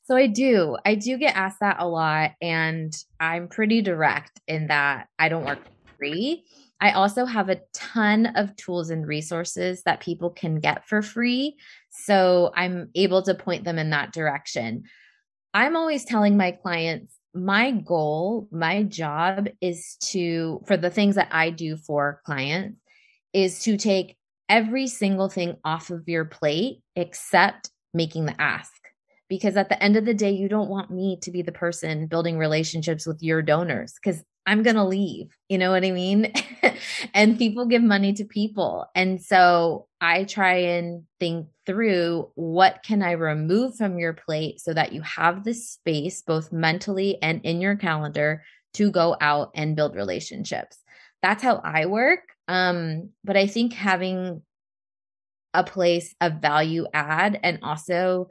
So 0.03 0.15
I 0.15 0.27
do. 0.27 0.77
I 0.85 0.95
do 0.95 1.17
get 1.17 1.35
asked 1.35 1.61
that 1.61 1.77
a 1.79 1.87
lot. 1.87 2.31
And 2.41 2.93
I'm 3.19 3.47
pretty 3.47 3.81
direct 3.81 4.39
in 4.47 4.67
that 4.67 5.07
I 5.17 5.29
don't 5.29 5.45
work 5.45 5.59
free. 5.97 6.43
I 6.81 6.91
also 6.91 7.25
have 7.25 7.49
a 7.49 7.61
ton 7.73 8.25
of 8.35 8.55
tools 8.57 8.89
and 8.89 9.07
resources 9.07 9.83
that 9.83 10.01
people 10.01 10.29
can 10.29 10.59
get 10.59 10.85
for 10.87 11.01
free. 11.01 11.55
So 11.89 12.51
I'm 12.55 12.89
able 12.95 13.21
to 13.23 13.33
point 13.33 13.63
them 13.63 13.79
in 13.79 13.91
that 13.91 14.11
direction. 14.11 14.83
I'm 15.53 15.77
always 15.77 16.03
telling 16.03 16.35
my 16.35 16.51
clients 16.51 17.15
my 17.33 17.71
goal, 17.71 18.47
my 18.51 18.83
job 18.83 19.47
is 19.59 19.95
to, 20.01 20.61
for 20.67 20.77
the 20.77 20.89
things 20.89 21.15
that 21.15 21.29
I 21.31 21.49
do 21.49 21.77
for 21.77 22.21
clients, 22.25 22.79
is 23.33 23.63
to 23.63 23.77
take 23.77 24.17
every 24.49 24.87
single 24.87 25.29
thing 25.29 25.57
off 25.65 25.89
of 25.89 26.07
your 26.07 26.25
plate 26.25 26.81
except 26.95 27.71
making 27.93 28.25
the 28.25 28.39
ask. 28.39 28.83
Because 29.29 29.57
at 29.57 29.69
the 29.69 29.81
end 29.81 29.95
of 29.95 30.05
the 30.05 30.13
day, 30.13 30.31
you 30.31 30.47
don't 30.47 30.69
want 30.69 30.91
me 30.91 31.17
to 31.21 31.31
be 31.31 31.41
the 31.41 31.51
person 31.51 32.07
building 32.07 32.38
relationships 32.38 33.05
with 33.05 33.23
your 33.23 33.41
donors 33.41 33.93
because 33.93 34.23
I'm 34.45 34.63
going 34.63 34.75
to 34.75 34.83
leave. 34.83 35.36
You 35.47 35.57
know 35.57 35.71
what 35.71 35.86
I 35.86 35.91
mean? 35.91 36.33
and 37.13 37.38
people 37.38 37.65
give 37.65 37.81
money 37.81 38.13
to 38.13 38.25
people. 38.25 38.88
And 38.93 39.21
so 39.21 39.88
I 40.01 40.25
try 40.25 40.55
and 40.55 41.03
think 41.19 41.47
through 41.65 42.29
what 42.36 42.83
can 42.83 43.01
I 43.01 43.12
remove 43.12 43.75
from 43.75 43.97
your 43.97 44.13
plate 44.13 44.59
so 44.59 44.73
that 44.73 44.91
you 44.91 45.01
have 45.01 45.43
the 45.43 45.53
space, 45.53 46.21
both 46.21 46.51
mentally 46.51 47.21
and 47.21 47.41
in 47.45 47.62
your 47.62 47.75
calendar, 47.75 48.43
to 48.73 48.91
go 48.91 49.15
out 49.21 49.51
and 49.55 49.75
build 49.75 49.95
relationships. 49.95 50.77
That's 51.21 51.43
how 51.43 51.62
I 51.63 51.86
work. 51.86 52.21
Um, 52.47 53.12
but 53.23 53.38
I 53.38 53.47
think 53.47 53.73
having 53.73 54.41
a 55.53 55.63
place 55.63 56.13
of 56.19 56.41
value 56.41 56.86
add 56.93 57.39
and 57.43 57.59
also 57.62 58.29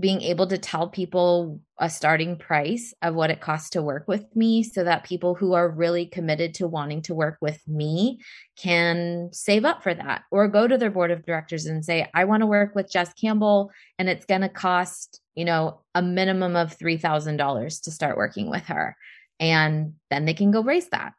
being 0.00 0.20
able 0.22 0.46
to 0.48 0.58
tell 0.58 0.88
people 0.88 1.60
a 1.78 1.88
starting 1.88 2.36
price 2.36 2.92
of 3.02 3.14
what 3.14 3.30
it 3.30 3.40
costs 3.40 3.70
to 3.70 3.82
work 3.82 4.08
with 4.08 4.24
me 4.34 4.62
so 4.62 4.82
that 4.82 5.04
people 5.04 5.34
who 5.34 5.52
are 5.52 5.68
really 5.68 6.04
committed 6.04 6.54
to 6.54 6.66
wanting 6.66 7.00
to 7.02 7.14
work 7.14 7.38
with 7.40 7.60
me 7.68 8.18
can 8.56 9.28
save 9.32 9.64
up 9.64 9.82
for 9.84 9.94
that 9.94 10.22
or 10.32 10.48
go 10.48 10.66
to 10.66 10.76
their 10.76 10.90
board 10.90 11.12
of 11.12 11.24
directors 11.24 11.66
and 11.66 11.84
say 11.84 12.08
I 12.12 12.24
want 12.24 12.40
to 12.40 12.46
work 12.46 12.74
with 12.74 12.90
Jess 12.90 13.12
Campbell 13.14 13.70
and 13.98 14.08
it's 14.08 14.26
going 14.26 14.40
to 14.40 14.48
cost, 14.48 15.20
you 15.36 15.44
know, 15.44 15.80
a 15.94 16.02
minimum 16.02 16.56
of 16.56 16.76
$3,000 16.76 17.82
to 17.82 17.90
start 17.90 18.16
working 18.16 18.50
with 18.50 18.64
her. 18.64 18.96
And 19.38 19.94
then 20.10 20.24
they 20.24 20.34
can 20.34 20.50
go 20.50 20.62
raise 20.62 20.88
that. 20.88 21.12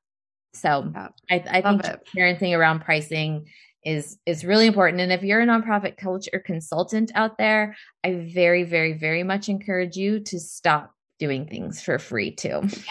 So 0.54 0.90
yeah, 0.94 1.10
I, 1.30 1.44
I 1.50 1.62
think 1.62 1.84
parenting 2.16 2.58
around 2.58 2.82
pricing 2.82 3.48
is 3.86 4.18
is 4.26 4.44
really 4.44 4.66
important. 4.66 5.02
And 5.02 5.14
if 5.14 5.24
you're 5.24 5.42
a 5.42 5.46
nonprofit 5.46 5.98
coach 5.98 6.28
or 6.34 6.40
consultant 6.40 7.12
out 7.16 7.38
there 7.38 7.78
i 8.04 8.14
very 8.14 8.64
very 8.64 8.94
very 8.94 9.24
much 9.24 9.48
encourage 9.48 9.96
you 9.96 10.20
to 10.20 10.40
stop 10.40 10.94
doing 11.20 11.46
things 11.46 11.82
for 11.82 12.00
free 12.00 12.32
too. 12.32 12.62
Yes. 12.64 12.84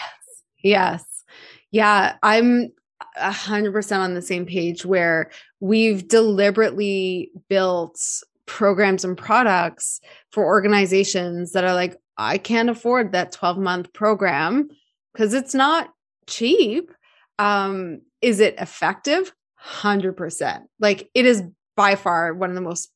Yes. 0.63 1.23
Yeah 1.71 2.15
i'm 2.23 2.71
hundred 3.17 3.73
percent 3.73 4.01
on 4.01 4.13
the 4.13 4.21
same 4.21 4.45
page 4.45 4.85
where 4.85 5.29
we've 5.59 6.07
deliberately 6.07 7.31
built 7.49 7.99
programs 8.45 9.03
and 9.03 9.17
products 9.17 9.99
for 10.31 10.45
organizations 10.45 11.51
that 11.51 11.63
are 11.63 11.73
like 11.73 11.97
i 12.17 12.37
can't 12.37 12.69
afford 12.69 13.11
that 13.11 13.31
12 13.31 13.57
month 13.57 13.93
program 13.93 14.69
because 15.13 15.33
it's 15.33 15.53
not 15.53 15.89
cheap. 16.27 16.91
Um 17.37 18.01
is 18.21 18.39
it 18.39 18.55
effective 18.57 19.33
100%. 19.65 20.63
Like 20.79 21.09
it 21.13 21.25
is 21.25 21.43
by 21.75 21.95
far 21.95 22.33
one 22.33 22.49
of 22.49 22.55
the 22.55 22.61
most 22.61 22.91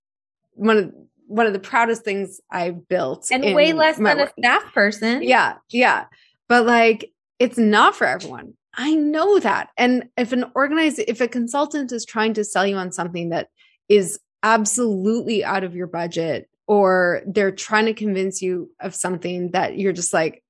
one 0.54 0.78
of 0.78 0.92
one 1.28 1.46
of 1.46 1.54
the 1.54 1.60
proudest 1.60 2.04
things 2.04 2.42
I've 2.52 2.88
built. 2.88 3.28
And 3.32 3.44
way 3.56 3.74
less 3.74 3.98
than 3.98 4.18
work. 4.18 4.34
a 4.38 4.42
staff 4.42 4.74
person. 4.74 5.22
Yeah. 5.24 5.56
Yeah. 5.70 6.06
But 6.48 6.66
like 6.66 7.12
it's 7.38 7.58
not 7.58 7.96
for 7.96 8.06
everyone. 8.06 8.54
I 8.76 8.96
know 8.96 9.40
that. 9.40 9.70
And 9.78 10.10
if 10.18 10.32
an 10.32 10.46
organized 10.56 11.00
if 11.08 11.22
a 11.22 11.28
consultant 11.28 11.92
is 11.92 12.06
trying 12.06 12.34
to 12.36 12.44
sell 12.44 12.66
you 12.66 12.76
on 12.76 12.92
something 12.92 13.30
that 13.30 13.50
is 13.88 14.20
absolutely 14.44 15.44
out 15.44 15.64
of 15.64 15.76
your 15.76 15.88
budget 15.88 16.50
or 16.68 17.22
they're 17.28 17.52
trying 17.52 17.86
to 17.86 17.94
convince 17.94 18.42
you 18.42 18.72
of 18.80 18.96
something 18.96 19.52
that 19.52 19.78
you're 19.78 19.94
just 19.94 20.14
like 20.14 20.44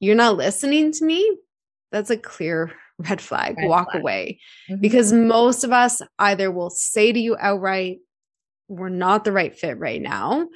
you're 0.00 0.14
not 0.14 0.36
listening 0.36 0.92
to 0.92 1.04
me, 1.04 1.36
that's 1.90 2.10
a 2.10 2.16
clear 2.16 2.72
red 2.98 3.20
flag, 3.20 3.56
red 3.56 3.68
walk 3.68 3.92
flag. 3.92 4.02
away. 4.02 4.40
Mm-hmm. 4.68 4.80
Because 4.80 5.12
most 5.12 5.64
of 5.64 5.72
us 5.72 6.00
either 6.18 6.50
will 6.50 6.70
say 6.70 7.12
to 7.12 7.18
you 7.18 7.36
outright, 7.38 7.98
we're 8.68 8.88
not 8.88 9.24
the 9.24 9.32
right 9.32 9.56
fit 9.56 9.78
right 9.78 10.02
now, 10.02 10.48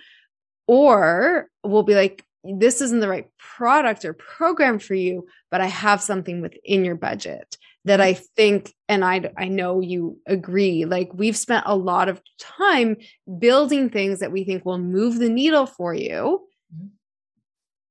or 0.66 1.48
we'll 1.64 1.82
be 1.82 1.94
like, 1.94 2.24
this 2.44 2.80
isn't 2.80 3.00
the 3.00 3.08
right 3.08 3.28
product 3.38 4.04
or 4.04 4.12
program 4.12 4.78
for 4.78 4.94
you, 4.94 5.26
but 5.50 5.60
I 5.60 5.66
have 5.66 6.02
something 6.02 6.40
within 6.40 6.84
your 6.84 6.96
budget 6.96 7.56
that 7.84 8.00
I 8.00 8.14
think, 8.14 8.74
and 8.88 9.04
I, 9.04 9.32
I 9.36 9.48
know 9.48 9.80
you 9.80 10.18
agree, 10.26 10.84
like 10.84 11.10
we've 11.14 11.36
spent 11.36 11.64
a 11.66 11.76
lot 11.76 12.08
of 12.08 12.20
time 12.38 12.96
building 13.38 13.90
things 13.90 14.20
that 14.20 14.32
we 14.32 14.44
think 14.44 14.64
will 14.64 14.78
move 14.78 15.18
the 15.18 15.28
needle 15.28 15.66
for 15.66 15.94
you 15.94 16.46
mm-hmm. 16.74 16.86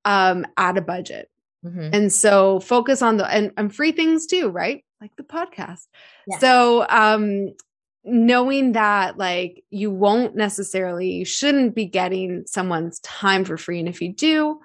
um, 0.06 0.46
at 0.58 0.78
a 0.78 0.82
budget. 0.82 1.30
Mm-hmm. 1.66 1.90
And 1.94 2.14
so 2.14 2.60
focus 2.60 3.02
on 3.02 3.18
the 3.18 3.26
and, 3.26 3.52
and 3.58 3.74
free 3.74 3.92
things 3.92 4.26
too, 4.26 4.50
right? 4.50 4.84
Like 5.00 5.16
the 5.16 5.24
podcast. 5.24 5.88
Yeah. 6.28 6.40
So 6.40 6.86
um 6.90 7.54
knowing 8.04 8.72
that 8.72 9.18
like 9.18 9.64
you 9.70 9.92
won't 9.92 10.36
necessarily 10.36 11.12
you 11.12 11.26
shouldn't 11.26 11.76
be 11.76 11.86
getting 11.86 12.44
someone's 12.48 13.00
time 13.00 13.46
for 13.46 13.58
free 13.58 13.80
and 13.80 13.88
if 13.88 14.02
you 14.02 14.12
do 14.12 14.60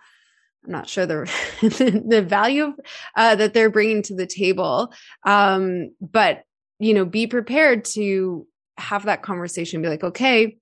i'm 0.64 0.72
not 0.72 0.88
sure 0.88 1.04
the 1.04 1.30
the 2.06 2.22
value 2.22 2.72
uh, 3.14 3.36
that 3.36 3.52
they're 3.52 3.70
bringing 3.70 4.02
to 4.02 4.14
the 4.14 4.26
table 4.26 4.90
um 5.24 5.90
but 6.00 6.44
you 6.78 6.94
know 6.94 7.04
be 7.04 7.26
prepared 7.26 7.84
to 7.84 8.46
have 8.78 9.04
that 9.04 9.22
conversation 9.22 9.82
be 9.82 9.88
like 9.88 10.04
okay 10.04 10.56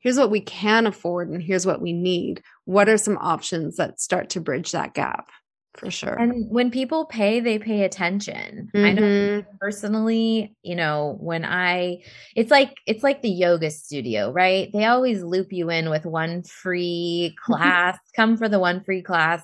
here's 0.00 0.18
what 0.18 0.30
we 0.30 0.40
can 0.40 0.86
afford 0.86 1.30
and 1.30 1.42
here's 1.42 1.66
what 1.66 1.80
we 1.80 1.94
need 1.94 2.42
what 2.66 2.90
are 2.90 2.98
some 2.98 3.16
options 3.18 3.76
that 3.76 4.00
start 4.00 4.28
to 4.28 4.40
bridge 4.40 4.72
that 4.72 4.92
gap 4.92 5.30
for 5.78 5.90
sure. 5.90 6.14
And 6.14 6.50
when 6.50 6.70
people 6.70 7.06
pay, 7.06 7.40
they 7.40 7.58
pay 7.58 7.84
attention. 7.84 8.68
Mm-hmm. 8.74 8.84
I 8.84 8.92
know 8.92 9.44
personally, 9.60 10.56
you 10.62 10.74
know, 10.74 11.16
when 11.20 11.44
I 11.44 12.02
it's 12.34 12.50
like 12.50 12.74
it's 12.86 13.04
like 13.04 13.22
the 13.22 13.30
yoga 13.30 13.70
studio, 13.70 14.32
right? 14.32 14.70
They 14.72 14.84
always 14.84 15.22
loop 15.22 15.52
you 15.52 15.70
in 15.70 15.88
with 15.88 16.04
one 16.04 16.42
free 16.42 17.36
class. 17.44 17.98
Come 18.16 18.36
for 18.36 18.48
the 18.48 18.58
one 18.58 18.82
free 18.82 19.02
class. 19.02 19.42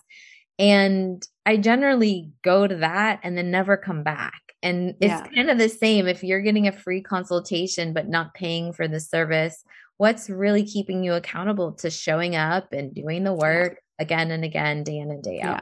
And 0.59 1.27
I 1.47 1.57
generally 1.57 2.31
go 2.43 2.67
to 2.67 2.77
that 2.77 3.21
and 3.23 3.37
then 3.37 3.51
never 3.51 3.77
come 3.77 4.05
back. 4.05 4.41
And 4.63 4.95
it's 5.01 5.09
yeah. 5.09 5.27
kind 5.35 5.51
of 5.51 5.59
the 5.59 5.69
same 5.69 6.07
if 6.07 6.23
you're 6.23 6.41
getting 6.41 6.69
a 6.69 6.73
free 6.73 7.03
consultation 7.03 7.93
but 7.93 8.09
not 8.09 8.35
paying 8.35 8.73
for 8.73 8.87
the 8.87 9.01
service. 9.01 9.65
What's 9.97 10.31
really 10.31 10.65
keeping 10.65 11.03
you 11.03 11.15
accountable 11.15 11.73
to 11.75 11.91
showing 11.91 12.37
up 12.37 12.73
and 12.73 12.95
doing 12.95 13.25
the 13.25 13.33
work 13.33 13.79
again 13.99 14.31
and 14.31 14.45
again, 14.45 14.85
day 14.85 14.99
in 14.99 15.11
and 15.11 15.23
day 15.23 15.41
out? 15.41 15.57
Yeah. 15.57 15.61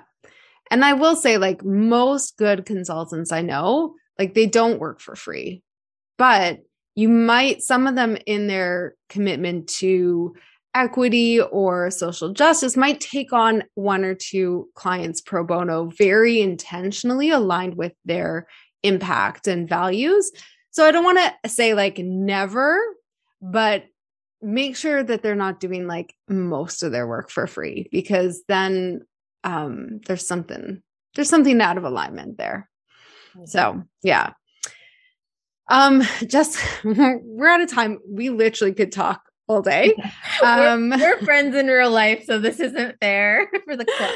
And 0.72 0.87
I 0.87 0.94
will 0.94 1.16
say, 1.16 1.37
like 1.37 1.62
most 1.62 2.38
good 2.38 2.64
consultants 2.64 3.30
I 3.30 3.42
know, 3.42 3.94
like 4.18 4.32
they 4.32 4.46
don't 4.46 4.80
work 4.80 5.00
for 5.00 5.14
free, 5.14 5.62
but 6.16 6.61
you 6.94 7.11
might, 7.11 7.61
some 7.61 7.87
of 7.87 7.94
them 7.94 8.16
in 8.26 8.46
their 8.46 8.94
commitment 9.11 9.68
to 9.68 10.35
equity 10.74 11.42
or 11.42 11.90
social 11.90 12.32
justice 12.32 12.74
might 12.74 13.00
take 13.00 13.35
on 13.35 13.64
one 13.74 14.02
or 14.02 14.14
two 14.14 14.70
clients 14.74 15.20
pro 15.20 15.44
bono 15.44 15.90
very 15.98 16.40
intentionally 16.40 17.28
aligned 17.28 17.76
with 17.76 17.92
their 18.06 18.46
impact 18.82 19.46
and 19.46 19.68
values. 19.68 20.32
So 20.70 20.87
I 20.87 20.90
don't 20.90 21.04
want 21.04 21.18
to 21.42 21.48
say 21.50 21.74
like 21.74 21.98
never, 21.98 22.80
but 23.42 23.85
make 24.40 24.74
sure 24.74 25.02
that 25.02 25.22
they're 25.22 25.35
not 25.35 25.61
doing 25.61 25.87
like 25.87 26.14
most 26.30 26.82
of 26.82 26.92
their 26.92 27.06
work 27.06 27.30
for 27.30 27.46
free 27.46 27.88
because 27.92 28.42
then 28.48 29.02
um, 29.44 30.00
there's 30.07 30.26
something 30.26 30.83
there's 31.14 31.28
something 31.28 31.61
out 31.61 31.76
of 31.76 31.85
alignment 31.85 32.38
there. 32.38 32.68
So 33.46 33.83
yeah. 34.02 34.33
Um, 35.68 36.02
just 36.26 36.59
we're 36.85 37.48
out 37.48 37.61
of 37.61 37.70
time. 37.70 37.98
We 38.09 38.31
literally 38.31 38.74
could 38.74 38.92
talk 38.92 39.22
all 39.46 39.62
day. 39.62 39.94
Um, 40.42 40.90
we're, 40.90 40.98
we're, 40.98 41.19
friends 41.25 41.54
in 41.54 41.69
real 41.69 41.90
life, 41.90 42.25
so 42.25 42.40
this 42.40 42.58
isn't 42.58 42.96
fair 42.98 43.48
for 43.64 43.77
the 43.77 43.85
club. 43.85 44.10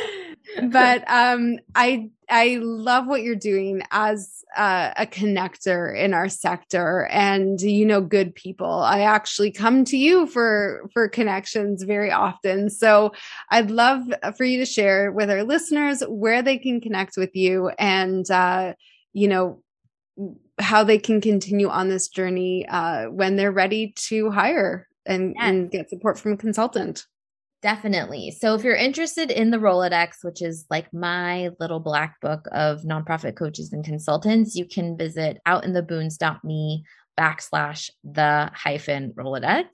but 0.70 1.04
um, 1.10 1.58
I 1.74 2.10
I 2.28 2.58
love 2.60 3.06
what 3.06 3.22
you're 3.22 3.36
doing 3.36 3.82
as 3.90 4.44
uh, 4.56 4.92
a 4.96 5.06
connector 5.06 5.96
in 5.96 6.14
our 6.14 6.28
sector, 6.28 7.06
and 7.10 7.60
you 7.60 7.86
know, 7.86 8.00
good 8.00 8.34
people. 8.34 8.80
I 8.82 9.00
actually 9.00 9.50
come 9.50 9.84
to 9.86 9.96
you 9.96 10.26
for 10.26 10.88
for 10.92 11.08
connections 11.08 11.82
very 11.82 12.10
often. 12.10 12.70
So 12.70 13.12
I'd 13.50 13.70
love 13.70 14.02
for 14.36 14.44
you 14.44 14.58
to 14.58 14.66
share 14.66 15.12
with 15.12 15.30
our 15.30 15.42
listeners 15.44 16.02
where 16.08 16.42
they 16.42 16.58
can 16.58 16.80
connect 16.80 17.16
with 17.16 17.34
you, 17.34 17.70
and 17.78 18.28
uh, 18.30 18.74
you 19.12 19.28
know 19.28 19.62
how 20.58 20.84
they 20.84 20.98
can 20.98 21.20
continue 21.20 21.68
on 21.68 21.88
this 21.88 22.08
journey 22.08 22.66
uh, 22.68 23.04
when 23.06 23.36
they're 23.36 23.52
ready 23.52 23.92
to 23.96 24.30
hire 24.30 24.88
and, 25.04 25.34
yes. 25.36 25.44
and 25.44 25.70
get 25.70 25.90
support 25.90 26.18
from 26.18 26.32
a 26.32 26.36
consultant. 26.36 27.06
Definitely. 27.66 28.30
So 28.30 28.54
if 28.54 28.62
you're 28.62 28.76
interested 28.76 29.28
in 29.28 29.50
the 29.50 29.56
Rolodex, 29.56 30.22
which 30.22 30.40
is 30.40 30.66
like 30.70 30.86
my 30.94 31.50
little 31.58 31.80
black 31.80 32.20
book 32.20 32.46
of 32.52 32.82
nonprofit 32.82 33.34
coaches 33.34 33.72
and 33.72 33.84
consultants, 33.84 34.54
you 34.54 34.66
can 34.66 34.96
visit 34.96 35.38
outintheboons.me 35.48 36.84
backslash 37.18 37.90
the 38.04 38.52
hyphen 38.54 39.12
Rolodex. 39.18 39.64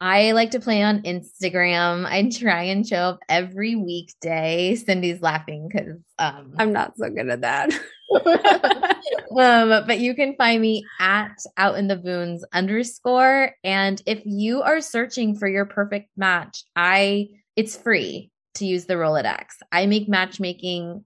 I 0.00 0.32
like 0.32 0.52
to 0.52 0.60
play 0.60 0.82
on 0.82 1.02
Instagram. 1.02 2.06
I 2.06 2.28
try 2.30 2.62
and 2.64 2.86
show 2.86 2.96
up 2.96 3.20
every 3.28 3.76
weekday. 3.76 4.74
Cindy's 4.76 5.20
laughing 5.20 5.68
because 5.68 5.98
um, 6.18 6.54
I'm 6.58 6.72
not 6.72 6.96
so 6.96 7.10
good 7.10 7.28
at 7.28 7.42
that. 7.42 7.70
um, 9.36 9.86
but 9.86 9.98
you 9.98 10.14
can 10.14 10.36
find 10.36 10.62
me 10.62 10.84
at 10.98 11.36
out 11.58 11.76
in 11.76 11.86
the 11.86 11.96
boons 11.96 12.44
underscore. 12.52 13.52
And 13.62 14.00
if 14.06 14.22
you 14.24 14.62
are 14.62 14.80
searching 14.80 15.36
for 15.36 15.46
your 15.46 15.66
perfect 15.66 16.08
match, 16.16 16.64
I 16.74 17.28
it's 17.54 17.76
free 17.76 18.30
to 18.54 18.64
use 18.64 18.86
the 18.86 18.94
Rolodex. 18.94 19.56
I 19.70 19.84
make 19.84 20.08
matchmaking 20.08 21.04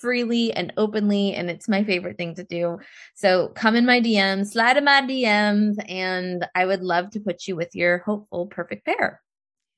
freely 0.00 0.52
and 0.52 0.72
openly, 0.76 1.34
and 1.34 1.50
it's 1.50 1.68
my 1.68 1.84
favorite 1.84 2.16
thing 2.16 2.34
to 2.36 2.44
do. 2.44 2.78
So 3.14 3.48
come 3.48 3.76
in 3.76 3.86
my 3.86 4.00
DMs, 4.00 4.52
slide 4.52 4.76
in 4.76 4.84
my 4.84 5.02
DMs, 5.02 5.76
and 5.88 6.46
I 6.54 6.66
would 6.66 6.82
love 6.82 7.10
to 7.10 7.20
put 7.20 7.46
you 7.46 7.56
with 7.56 7.74
your 7.74 7.98
hopeful 7.98 8.46
perfect 8.46 8.84
pair. 8.84 9.20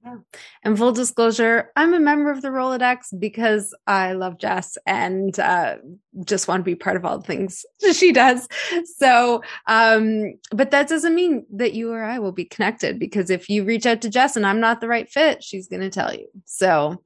Yeah. 0.05 0.17
And 0.65 0.79
full 0.79 0.93
disclosure, 0.93 1.71
I'm 1.77 1.93
a 1.93 2.01
member 2.01 2.31
of 2.31 2.41
the 2.41 2.49
Rolodex 2.49 3.19
because 3.19 3.75
I 3.87 4.13
love 4.13 4.39
Jess 4.39 4.79
and 4.87 5.39
uh, 5.39 5.77
just 6.25 6.49
want 6.49 6.61
to 6.61 6.65
be 6.65 6.75
part 6.75 6.97
of 6.97 7.05
all 7.05 7.19
the 7.19 7.27
things 7.27 7.67
she 7.93 8.11
does. 8.11 8.49
So, 8.97 9.43
um, 9.67 10.39
but 10.53 10.71
that 10.71 10.89
doesn't 10.89 11.15
mean 11.15 11.45
that 11.53 11.75
you 11.75 11.93
or 11.93 12.03
I 12.03 12.19
will 12.19 12.33
be 12.33 12.47
connected 12.47 12.99
because 12.99 13.29
if 13.29 13.51
you 13.51 13.63
reach 13.65 13.85
out 13.85 14.01
to 14.01 14.09
Jess 14.09 14.37
and 14.37 14.47
I'm 14.47 14.61
not 14.61 14.81
the 14.81 14.89
right 14.89 15.09
fit, 15.09 15.45
she's 15.45 15.69
going 15.69 15.83
to 15.83 15.91
tell 15.91 16.15
you. 16.15 16.29
So. 16.47 17.03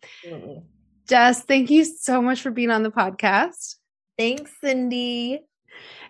Jess, 1.09 1.45
thank 1.45 1.71
you 1.71 1.85
so 1.85 2.23
much 2.23 2.41
for 2.41 2.51
being 2.51 2.71
on 2.71 2.83
the 2.83 2.91
podcast. 2.91 3.77
Thanks, 4.19 4.51
Cindy. 4.61 5.41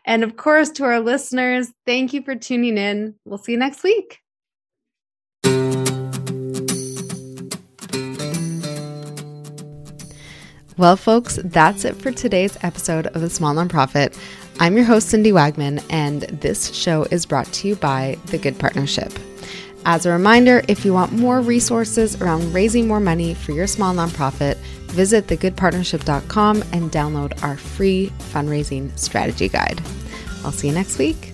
And 0.05 0.23
of 0.23 0.37
course, 0.37 0.71
to 0.71 0.85
our 0.85 1.01
listeners, 1.01 1.73
thank 1.87 2.13
you 2.13 2.23
for 2.23 2.37
tuning 2.37 2.79
in. 2.79 3.15
We'll 3.25 3.39
see 3.39 3.53
you 3.53 3.59
next 3.59 3.83
week. 3.83 4.21
Well, 10.77 10.97
folks, 10.97 11.39
that's 11.45 11.85
it 11.85 11.95
for 11.97 12.11
today's 12.11 12.59
episode 12.63 13.07
of 13.09 13.21
The 13.21 13.31
Small 13.31 13.55
Nonprofit. 13.55 14.19
I'm 14.59 14.77
your 14.77 14.85
host, 14.85 15.09
Cindy 15.09 15.31
Wagman, 15.31 15.85
and 15.89 16.23
this 16.23 16.75
show 16.75 17.05
is 17.05 17.27
brought 17.27 17.47
to 17.55 17.69
you 17.69 17.77
by 17.77 18.19
The 18.27 18.39
Good 18.39 18.59
Partnership. 18.59 19.13
As 19.87 20.07
a 20.07 20.11
reminder, 20.11 20.63
if 20.67 20.85
you 20.85 20.95
want 20.95 21.13
more 21.13 21.43
resources 21.43 22.21
around 22.21 22.55
raising 22.55 22.89
more 22.89 23.01
money 23.01 23.35
for 23.35 23.53
your 23.53 23.67
small 23.67 23.95
nonprofit, 23.95 24.57
visit 24.89 25.27
thegoodpartnership.com 25.27 26.63
and 26.73 26.91
download 26.91 27.43
our 27.43 27.57
free 27.59 28.11
fundraising 28.19 28.97
strategy 28.99 29.49
guide. 29.49 29.83
I'll 30.43 30.53
see 30.53 30.69
you 30.69 30.75
next 30.75 30.99
week. 30.99 31.34